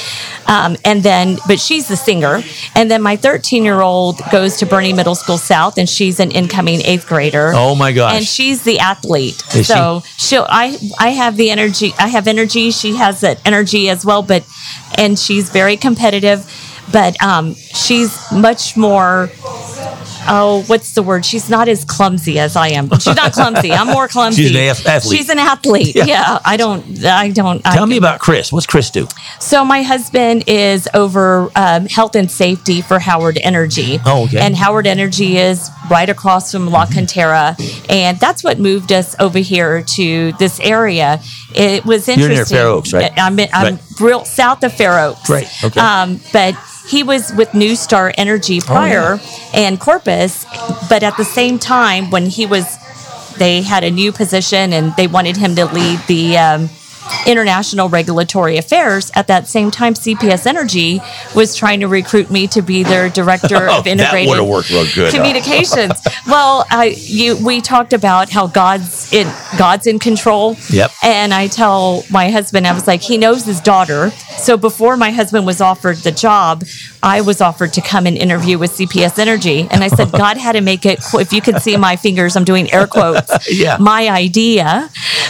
Um, 0.46 0.76
and 0.84 1.02
then, 1.02 1.36
but 1.46 1.60
she's 1.60 1.86
the 1.88 1.96
singer. 1.96 2.42
And 2.74 2.90
then 2.90 3.00
my 3.02 3.14
13 3.16 3.64
year 3.64 3.80
old 3.80 4.18
goes 4.32 4.56
to 4.56 4.66
Boerne 4.66 4.96
Middle 4.96 5.14
School 5.14 5.38
South, 5.38 5.78
and 5.78 5.88
she's 5.88 6.18
an 6.20 6.30
incoming 6.32 6.80
eighth 6.82 7.06
grader. 7.06 7.52
Oh 7.54 7.74
my 7.76 7.92
gosh! 7.92 8.14
And 8.16 8.24
she's 8.26 8.62
the 8.62 8.78
athlete. 8.80 9.40
Is 9.54 9.66
she? 9.66 9.72
so 9.72 10.02
she'll 10.16 10.46
I 10.48 10.76
I 10.98 11.10
have 11.10 11.36
the 11.36 11.50
energy. 11.50 11.92
I 11.98 12.08
have 12.08 12.26
energy. 12.26 12.70
She 12.70 12.96
has 12.96 13.20
that 13.20 13.40
energy 13.44 13.67
as 13.88 14.04
well. 14.04 14.22
But 14.22 14.46
and 14.96 15.18
she's 15.18 15.50
very 15.50 15.76
competitive. 15.76 16.46
But 16.90 17.20
um, 17.22 17.54
she's 17.54 18.16
much 18.32 18.76
more. 18.76 19.30
Oh, 20.28 20.62
what's 20.66 20.94
the 20.94 21.02
word? 21.02 21.24
She's 21.24 21.48
not 21.50 21.68
as 21.68 21.84
clumsy 21.84 22.38
as 22.38 22.56
I 22.56 22.68
am. 22.68 22.90
She's 22.98 23.16
not 23.16 23.32
clumsy. 23.32 23.72
I'm 23.72 23.86
more 23.88 24.08
clumsy. 24.08 24.42
She's 24.44 24.50
an 24.54 24.86
athlete. 24.86 25.18
She's 25.18 25.28
an 25.28 25.38
athlete. 25.38 25.94
Yeah. 25.96 26.04
Yeah. 26.06 26.38
I 26.44 26.56
don't. 26.56 27.04
I 27.04 27.30
don't. 27.30 27.60
I, 27.66 27.74
Tell 27.74 27.86
me 27.86 27.96
about 27.96 28.20
Chris. 28.20 28.52
What's 28.52 28.66
Chris 28.66 28.90
do? 28.90 29.06
so 29.40 29.64
my 29.64 29.82
husband 29.82 30.44
is 30.46 30.88
over 30.94 31.50
um, 31.56 31.86
health 31.86 32.14
and 32.16 32.30
safety 32.30 32.80
for 32.80 32.98
Howard 32.98 33.38
Energy. 33.42 33.98
Oh, 34.04 34.24
okay. 34.24 34.38
And 34.38 34.54
Howard 34.56 34.86
Energy 34.86 35.36
is 35.38 35.70
right 35.90 36.08
across 36.08 36.52
from 36.52 36.66
La 36.68 36.86
Cantera, 36.86 37.56
and 37.90 38.18
that's 38.20 38.44
what 38.44 38.58
moved 38.58 38.92
us 38.92 39.16
over 39.18 39.38
here 39.38 39.82
to 39.82 40.32
this 40.32 40.60
area. 40.60 41.20
It 41.54 41.84
was 41.86 42.08
interesting. 42.08 42.20
You're 42.20 42.28
near. 42.30 42.44
Fair 42.46 42.66
Oaks, 42.66 42.92
right? 42.92 43.12
I'm, 43.16 43.38
I'm 43.52 43.74
Right. 43.74 43.78
real 44.00 44.24
south 44.24 44.62
of 44.64 44.72
Fair 44.72 44.98
Oaks. 45.00 45.28
Right, 45.30 45.48
okay. 45.64 45.80
Um, 45.80 46.20
but 46.32 46.54
he 46.88 47.02
was 47.02 47.32
with 47.34 47.50
NuStar 47.50 48.12
Energy 48.16 48.60
prior 48.60 49.20
and 49.52 49.78
Corpus, 49.78 50.44
but 50.88 51.02
at 51.02 51.16
the 51.16 51.24
same 51.24 51.58
time 51.58 52.10
when 52.10 52.26
he 52.26 52.46
was 52.46 52.76
they 53.36 53.62
had 53.62 53.84
a 53.84 53.90
new 53.90 54.10
position 54.10 54.72
and 54.72 54.94
they 54.96 55.06
wanted 55.06 55.36
him 55.36 55.54
to 55.54 55.64
lead 55.66 56.00
the 56.08 56.36
um, 56.36 56.68
international 57.26 57.88
regulatory 57.88 58.56
affairs. 58.58 59.10
At 59.14 59.26
that 59.28 59.48
same 59.48 59.70
time, 59.70 59.94
CPS 59.94 60.46
Energy 60.46 61.00
was 61.34 61.54
trying 61.56 61.80
to 61.80 61.88
recruit 61.88 62.30
me 62.30 62.46
to 62.48 62.62
be 62.62 62.82
their 62.82 63.08
director 63.08 63.56
Oh, 63.68 63.80
of 63.80 63.86
integrated 63.86 64.28
would've 64.30 64.46
worked 64.48 64.70
real 64.70 64.84
good, 64.94 65.12
huh? 65.12 65.16
communications. 65.16 65.92
well, 66.26 66.66
I, 66.70 66.94
you, 66.98 67.36
we 67.44 67.60
talked 67.60 67.92
about 67.92 68.30
how 68.30 68.46
God's 68.46 69.12
in 69.12 69.26
God's 69.58 69.86
in 69.86 69.98
control. 69.98 70.56
Yep. 70.70 70.90
And 71.02 71.34
I 71.34 71.48
tell 71.48 72.04
my 72.10 72.30
husband, 72.30 72.66
I 72.66 72.72
was 72.72 72.86
like, 72.86 73.02
he 73.02 73.18
knows 73.18 73.44
his 73.44 73.60
daughter. 73.60 74.10
So 74.38 74.56
before 74.56 74.96
my 74.96 75.10
husband 75.10 75.46
was 75.46 75.60
offered 75.60 75.96
the 75.98 76.12
job, 76.12 76.64
I 77.02 77.20
was 77.20 77.40
offered 77.40 77.72
to 77.74 77.80
come 77.80 78.06
and 78.06 78.16
interview 78.16 78.58
with 78.58 78.72
CPS 78.72 79.18
Energy. 79.18 79.66
And 79.70 79.82
I 79.84 79.88
said, 79.88 80.12
God 80.12 80.36
had 80.36 80.52
to 80.52 80.60
make 80.60 80.86
it, 80.86 81.00
if 81.14 81.32
you 81.32 81.40
could 81.40 81.60
see 81.60 81.76
my 81.76 81.96
fingers, 81.96 82.36
I'm 82.36 82.44
doing 82.44 82.72
air 82.72 82.86
quotes, 82.86 83.48
Yeah. 83.50 83.76
my 83.78 84.08
idea 84.08 84.88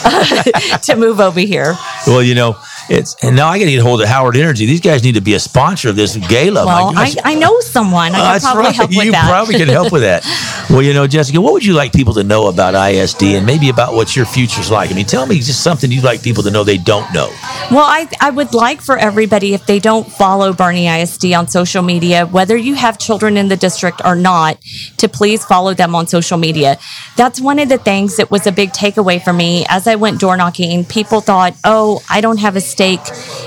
to 0.82 0.96
move 0.96 1.20
over 1.20 1.40
here. 1.40 1.74
Well, 2.06 2.22
you 2.22 2.34
know, 2.34 2.56
it's 2.88 3.16
and 3.22 3.36
now 3.36 3.48
I 3.48 3.58
got 3.58 3.66
to 3.66 3.70
get 3.70 3.80
a 3.80 3.82
hold 3.82 4.00
of 4.00 4.08
Howard 4.08 4.36
Energy. 4.36 4.66
These 4.66 4.80
guys 4.80 5.02
need 5.02 5.14
to 5.14 5.20
be 5.20 5.34
a 5.34 5.40
sponsor 5.40 5.88
of 5.90 5.96
this 5.96 6.16
gala. 6.16 6.66
Well, 6.66 6.92
I. 6.96 7.14
I 7.24 7.34
know 7.34 7.60
someone. 7.60 8.14
I 8.14 8.20
oh, 8.20 8.22
that's 8.22 8.44
probably 8.44 8.62
right. 8.64 8.74
help 8.74 8.90
with 8.90 9.04
you 9.04 9.12
that. 9.12 9.28
probably 9.28 9.54
can 9.56 9.68
help 9.68 9.92
with 9.92 10.02
that. 10.02 10.24
Well, 10.70 10.82
you 10.82 10.92
know, 10.92 11.06
Jessica, 11.06 11.40
what 11.40 11.54
would 11.54 11.64
you 11.64 11.72
like 11.72 11.94
people 11.94 12.12
to 12.12 12.22
know 12.22 12.48
about 12.48 12.74
ISD 12.74 13.22
and 13.22 13.46
maybe 13.46 13.70
about 13.70 13.94
what 13.94 14.14
your 14.14 14.26
future's 14.26 14.70
like? 14.70 14.90
I 14.90 14.94
mean, 14.94 15.06
tell 15.06 15.26
me 15.26 15.36
just 15.36 15.62
something 15.62 15.90
you'd 15.90 16.04
like 16.04 16.22
people 16.22 16.42
to 16.42 16.50
know 16.50 16.62
they 16.62 16.76
don't 16.76 17.10
know. 17.14 17.28
Well, 17.70 17.86
I, 17.86 18.06
I 18.20 18.28
would 18.28 18.52
like 18.52 18.82
for 18.82 18.98
everybody, 18.98 19.54
if 19.54 19.64
they 19.64 19.78
don't 19.78 20.06
follow 20.12 20.52
Boerne 20.52 21.02
ISD 21.02 21.32
on 21.32 21.48
social 21.48 21.82
media, 21.82 22.26
whether 22.26 22.54
you 22.54 22.74
have 22.74 22.98
children 22.98 23.38
in 23.38 23.48
the 23.48 23.56
district 23.56 24.02
or 24.04 24.14
not, 24.14 24.58
to 24.98 25.08
please 25.08 25.42
follow 25.42 25.72
them 25.72 25.94
on 25.94 26.06
social 26.06 26.36
media. 26.36 26.76
That's 27.16 27.40
one 27.40 27.58
of 27.58 27.70
the 27.70 27.78
things 27.78 28.18
that 28.18 28.30
was 28.30 28.46
a 28.46 28.52
big 28.52 28.72
takeaway 28.72 29.22
for 29.22 29.32
me 29.32 29.64
as 29.70 29.86
I 29.86 29.94
went 29.94 30.20
door 30.20 30.36
knocking. 30.36 30.84
People 30.84 31.22
thought, 31.22 31.54
oh, 31.64 32.02
I 32.10 32.20
don't 32.20 32.38
have 32.40 32.56
a 32.56 32.60
stake 32.78 33.00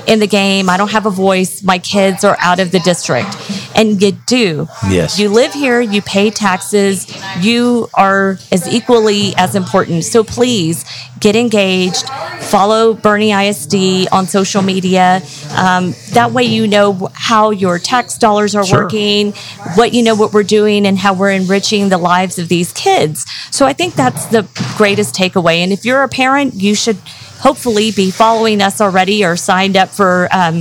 in 0.07 0.19
the 0.19 0.27
game. 0.27 0.69
I 0.69 0.75
don't 0.75 0.91
have 0.91 1.05
a 1.05 1.09
voice. 1.09 1.63
My 1.63 1.77
kids 1.79 2.25
are 2.25 2.35
out 2.41 2.59
of 2.59 2.71
the 2.71 2.79
district. 2.79 3.33
And 3.77 4.01
you 4.01 4.11
do. 4.27 4.67
Yes. 4.89 5.17
You 5.17 5.29
live 5.29 5.53
here, 5.53 5.79
you 5.79 6.01
pay 6.01 6.29
taxes, 6.31 7.07
you 7.39 7.87
are 7.93 8.37
as 8.51 8.67
equally 8.67 9.33
as 9.37 9.55
important. 9.55 10.03
So 10.03 10.25
please 10.25 10.83
get 11.21 11.37
engaged, 11.37 12.09
follow 12.41 12.93
Boerne 12.93 13.31
ISD 13.47 14.09
on 14.11 14.27
social 14.27 14.61
media. 14.61 15.21
Um, 15.55 15.93
that 16.11 16.33
way, 16.33 16.43
you 16.43 16.67
know 16.67 17.09
how 17.13 17.51
your 17.51 17.79
tax 17.79 18.17
dollars 18.17 18.53
are 18.53 18.65
Sure. 18.65 18.83
working, 18.83 19.31
what 19.75 19.93
you 19.93 20.03
know 20.03 20.15
what 20.15 20.33
we're 20.33 20.43
doing, 20.59 20.85
and 20.85 20.97
how 20.97 21.13
we're 21.13 21.31
enriching 21.31 21.87
the 21.89 21.97
lives 21.97 22.37
of 22.37 22.49
these 22.49 22.73
kids. 22.73 23.25
So 23.51 23.65
I 23.65 23.71
think 23.73 23.93
that's 23.93 24.25
the 24.25 24.45
greatest 24.77 25.15
takeaway. 25.15 25.57
And 25.63 25.71
if 25.71 25.85
you're 25.85 26.03
a 26.03 26.09
parent, 26.09 26.55
you 26.55 26.75
should 26.75 26.97
hopefully 27.41 27.91
be 27.91 28.11
following 28.11 28.61
us 28.61 28.79
already 28.81 29.25
or 29.25 29.35
signed 29.35 29.75
up 29.75 29.89
for 29.89 30.27
um, 30.31 30.57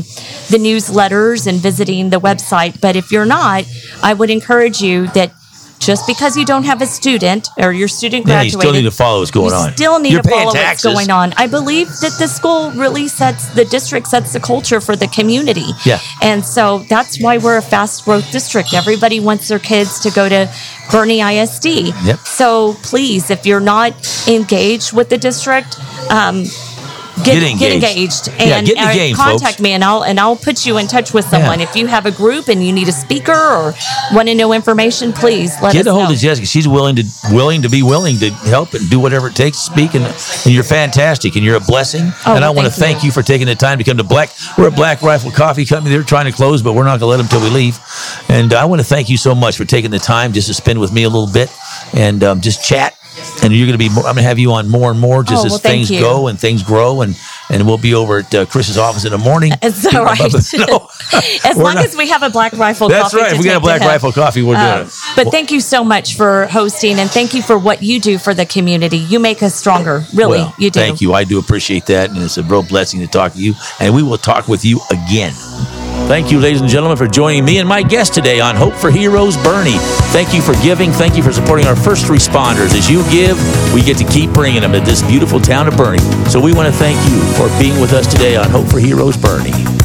the 0.51 0.59
newsletters 0.59 1.47
and 1.47 1.59
visiting 1.59 2.11
the 2.11 2.21
website. 2.21 2.81
But 2.81 2.97
if 2.97 3.13
you're 3.13 3.27
not, 3.27 3.65
I 4.03 4.15
would 4.15 4.31
encourage 4.31 4.81
you 4.81 5.07
that 5.09 5.33
just 5.79 6.07
because 6.07 6.37
you 6.37 6.45
don't 6.45 6.65
have 6.65 6.83
a 6.83 6.87
student 6.87 7.49
or 7.57 7.73
your 7.73 7.89
student 7.89 8.27
Yeah, 8.27 8.43
you 8.43 8.51
graduated, 8.53 8.61
still 8.61 8.73
need 8.73 8.83
to 8.83 8.91
follow 8.91 9.21
what's 9.21 9.31
going 9.31 9.49
you 9.51 9.57
on. 9.57 9.73
still 9.73 9.99
need 9.99 10.13
You're 10.13 10.23
to 10.23 10.29
follow 10.29 10.53
taxes. 10.53 10.85
what's 10.85 11.07
going 11.07 11.11
on. 11.11 11.33
I 11.39 11.47
believe 11.47 11.89
that 12.03 12.17
the 12.19 12.29
school 12.29 12.71
really 12.73 13.09
sets 13.09 13.49
the 13.55 13.65
district 13.65 14.07
sets 14.07 14.35
the 14.35 14.41
culture 14.41 14.81
for 14.83 14.95
the 14.95 15.09
community. 15.09 15.65
Yeah. 15.87 15.99
And 16.23 16.45
so 16.45 16.81
that's 16.91 17.21
why 17.21 17.39
we're 17.39 17.57
a 17.57 17.63
fast 17.63 18.05
growth 18.05 18.31
district. 18.31 18.75
Everybody 18.75 19.21
wants 19.21 19.49
their 19.49 19.59
kids 19.59 20.01
to 20.01 20.11
go 20.11 20.29
to 20.29 20.51
Boerne 20.91 21.19
ISD. 21.43 21.95
Yep. 22.05 22.19
So 22.27 22.75
please, 22.83 23.31
if 23.31 23.47
you're 23.47 23.59
not 23.61 23.95
engaged 24.29 24.93
with 24.93 25.09
the 25.09 25.17
district, 25.19 25.79
um, 26.11 26.45
Get, 27.25 27.41
Get 27.41 27.43
engaged. 27.43 27.61
get 27.61 27.73
engaged 27.73 28.29
Yeah, 28.29 28.57
and 28.59 28.67
get 28.67 28.77
in 28.77 28.83
the 28.83 28.89
uh, 28.89 28.93
game, 28.95 29.15
contact 29.17 29.55
folks. 29.57 29.61
me 29.61 29.73
and 29.73 29.85
I'll 29.85 30.05
and 30.05 30.19
I'll 30.21 30.37
put 30.37 30.67
you 30.67 30.79
in 30.79 30.87
touch 30.87 31.13
with 31.13 31.25
someone. 31.27 31.61
Yeah. 31.61 31.69
If 31.69 31.77
you 31.77 31.87
have 31.87 32.07
a 32.07 32.11
group 32.11 32.49
and 32.49 32.65
you 32.65 32.73
need 32.73 32.89
a 32.89 32.93
speaker 32.93 33.33
or 33.33 33.75
want 34.13 34.29
to 34.29 34.35
know 34.35 34.53
information, 34.53 35.13
please 35.13 35.55
let 35.63 35.73
Get 35.73 35.83
us 35.83 35.87
a 35.89 35.93
hold 35.93 36.05
know. 36.09 36.13
of 36.13 36.19
Jessica. 36.19 36.47
She's 36.47 36.69
willing 36.69 36.97
to 36.97 37.05
willing 37.31 37.63
to 37.63 37.69
be 37.69 37.83
willing 37.83 38.19
to 38.19 38.31
help 38.31 38.75
and 38.75 38.89
do 38.91 39.01
whatever 39.01 39.29
it 39.29 39.37
takes 39.37 39.59
to 39.65 39.73
speak. 39.73 39.95
And, 39.95 40.05
and 40.05 40.47
you're 40.55 40.65
fantastic. 40.65 41.37
And 41.37 41.45
you're 41.45 41.57
a 41.57 41.61
blessing. 41.61 42.03
Oh, 42.27 42.35
and 42.35 42.45
I 42.45 42.49
well, 42.49 42.57
want 42.57 42.67
to 42.67 42.73
thank 42.73 42.91
thank 42.91 43.03
you. 43.05 43.09
you 43.09 43.13
for 43.13 43.23
taking 43.23 43.47
the 43.47 43.55
time 43.55 43.79
to 43.79 43.85
come 43.85 43.97
to 43.99 44.05
Black. 44.05 44.31
We're 44.59 44.69
a 44.69 44.71
Black 44.73 45.03
Rifle 45.03 45.31
Coffee 45.31 45.65
Company. 45.65 45.95
They're 45.95 46.03
trying 46.05 46.27
to 46.27 46.33
close, 46.33 46.63
but 46.63 46.73
we're 46.75 46.85
not 46.85 46.99
going 46.99 47.01
to 47.01 47.07
let 47.07 47.17
them 47.19 47.29
till 47.29 47.41
we 47.43 47.51
leave. 47.51 47.79
And 48.29 48.53
I 48.53 48.65
want 48.65 48.81
to 48.81 48.87
thank 48.87 49.09
you 49.09 49.17
so 49.17 49.35
much 49.35 49.57
for 49.57 49.65
taking 49.65 49.91
the 49.91 49.99
time 49.99 50.33
just 50.33 50.49
to 50.49 50.55
spend 50.55 50.81
with 50.81 50.93
me 50.93 51.05
a 51.05 51.09
little 51.09 51.33
bit 51.33 51.51
and 51.95 52.23
um, 52.25 52.41
just 52.41 52.65
chat. 52.65 52.97
And 53.43 53.55
you're 53.55 53.67
going 53.67 53.79
to 53.79 53.79
be. 53.79 53.89
More, 53.89 54.05
I'm 54.07 54.15
going 54.15 54.17
to 54.17 54.23
have 54.29 54.39
you 54.39 54.53
on 54.53 54.69
more 54.69 54.91
and 54.91 55.01
more 55.01 55.23
just 55.23 55.43
Oh, 55.43 55.47
as 55.47 55.53
well, 55.53 55.59
things 55.61 55.91
you. 55.91 56.01
go 56.01 56.27
and 56.29 56.39
things 56.39 56.63
grow. 56.63 57.01
And 57.01 57.17
and 57.49 57.67
we'll 57.67 57.79
be 57.79 57.95
over 57.95 58.19
at 58.19 58.35
uh, 58.35 58.45
Chris's 58.47 58.77
office 58.79 59.05
in 59.05 59.13
the 59.13 59.19
morning. 59.19 59.53
It's 59.63 59.85
all 59.95 60.05
right. 60.05 60.19
No, 60.69 60.89
as 61.45 61.57
long 61.57 61.75
not- 61.77 61.85
as 61.87 61.97
we 61.97 62.09
have 62.09 62.23
a 62.23 62.31
Black 62.31 62.53
Rifle 62.53 62.89
That's 62.89 63.11
coffee. 63.13 63.23
right. 63.23 63.39
We 63.39 63.45
got 63.45 63.57
a 63.57 63.61
Black. 63.61 63.81
Rifle 63.81 64.13
coffee, 64.13 64.43
we're 64.43 64.57
Um, 64.57 64.77
doing 64.77 64.87
it. 64.89 64.93
But 65.17 65.31
thank 65.31 65.51
you 65.51 65.61
so 65.61 65.83
much 65.83 66.17
for 66.17 66.47
hosting 66.47 66.99
and 66.99 67.11
thank 67.11 67.33
you 67.35 67.43
for 67.43 67.59
what 67.59 67.83
you 67.83 67.99
do 67.99 68.19
for 68.19 68.35
the 68.35 68.45
community. 68.47 68.99
You 68.99 69.19
make 69.19 69.43
us 69.43 69.55
stronger. 69.55 70.05
Really, 70.15 70.39
Well, 70.41 70.55
you 70.59 70.71
do. 70.71 70.79
Thank 70.81 71.01
you. 71.01 71.15
I 71.15 71.25
do 71.25 71.39
appreciate 71.39 71.87
that. 71.87 72.11
And 72.11 72.19
it's 72.19 72.37
a 72.37 72.43
real 72.43 72.63
blessing 72.63 73.01
to 73.01 73.07
talk 73.07 73.33
to 73.33 73.39
you. 73.41 73.55
And 73.81 73.95
we 73.95 74.03
will 74.03 74.19
talk 74.19 74.49
with 74.49 74.65
you 74.65 74.81
again. 74.91 75.33
Thank 76.11 76.33
you, 76.33 76.41
ladies 76.41 76.61
and 76.61 76.69
gentlemen, 76.69 76.99
for 76.99 77.07
joining 77.07 77.45
me 77.45 77.59
and 77.59 77.69
my 77.69 77.85
guest 77.85 78.15
today 78.15 78.41
on 78.41 78.57
Hope 78.57 78.75
for 78.75 78.91
Heroes 78.91 79.37
Boerne. 79.37 79.79
Thank 80.11 80.35
you 80.35 80.43
for 80.43 80.55
giving. 80.55 80.91
Thank 80.91 81.17
you 81.17 81.23
for 81.23 81.31
supporting 81.31 81.69
our 81.69 81.77
first 81.77 82.07
responders. 82.07 82.75
As 82.77 82.91
you 82.91 83.09
give, 83.13 83.39
we 83.73 83.81
get 83.81 83.97
to 83.99 84.05
keep 84.05 84.33
bringing 84.33 84.63
them 84.63 84.73
to 84.73 84.81
this 84.81 85.03
beautiful 85.03 85.39
town 85.39 85.69
of 85.69 85.75
Boerne. 85.75 86.01
So 86.29 86.41
we 86.41 86.53
want 86.53 86.67
to 86.67 86.77
thank 86.77 86.99
you 87.09 87.21
for 87.35 87.49
being 87.61 87.81
with 87.81 87.93
us 87.93 88.13
today 88.13 88.35
on 88.35 88.51
Hope 88.51 88.67
for 88.67 88.81
Heroes 88.81 89.17
Boerne. 89.17 89.80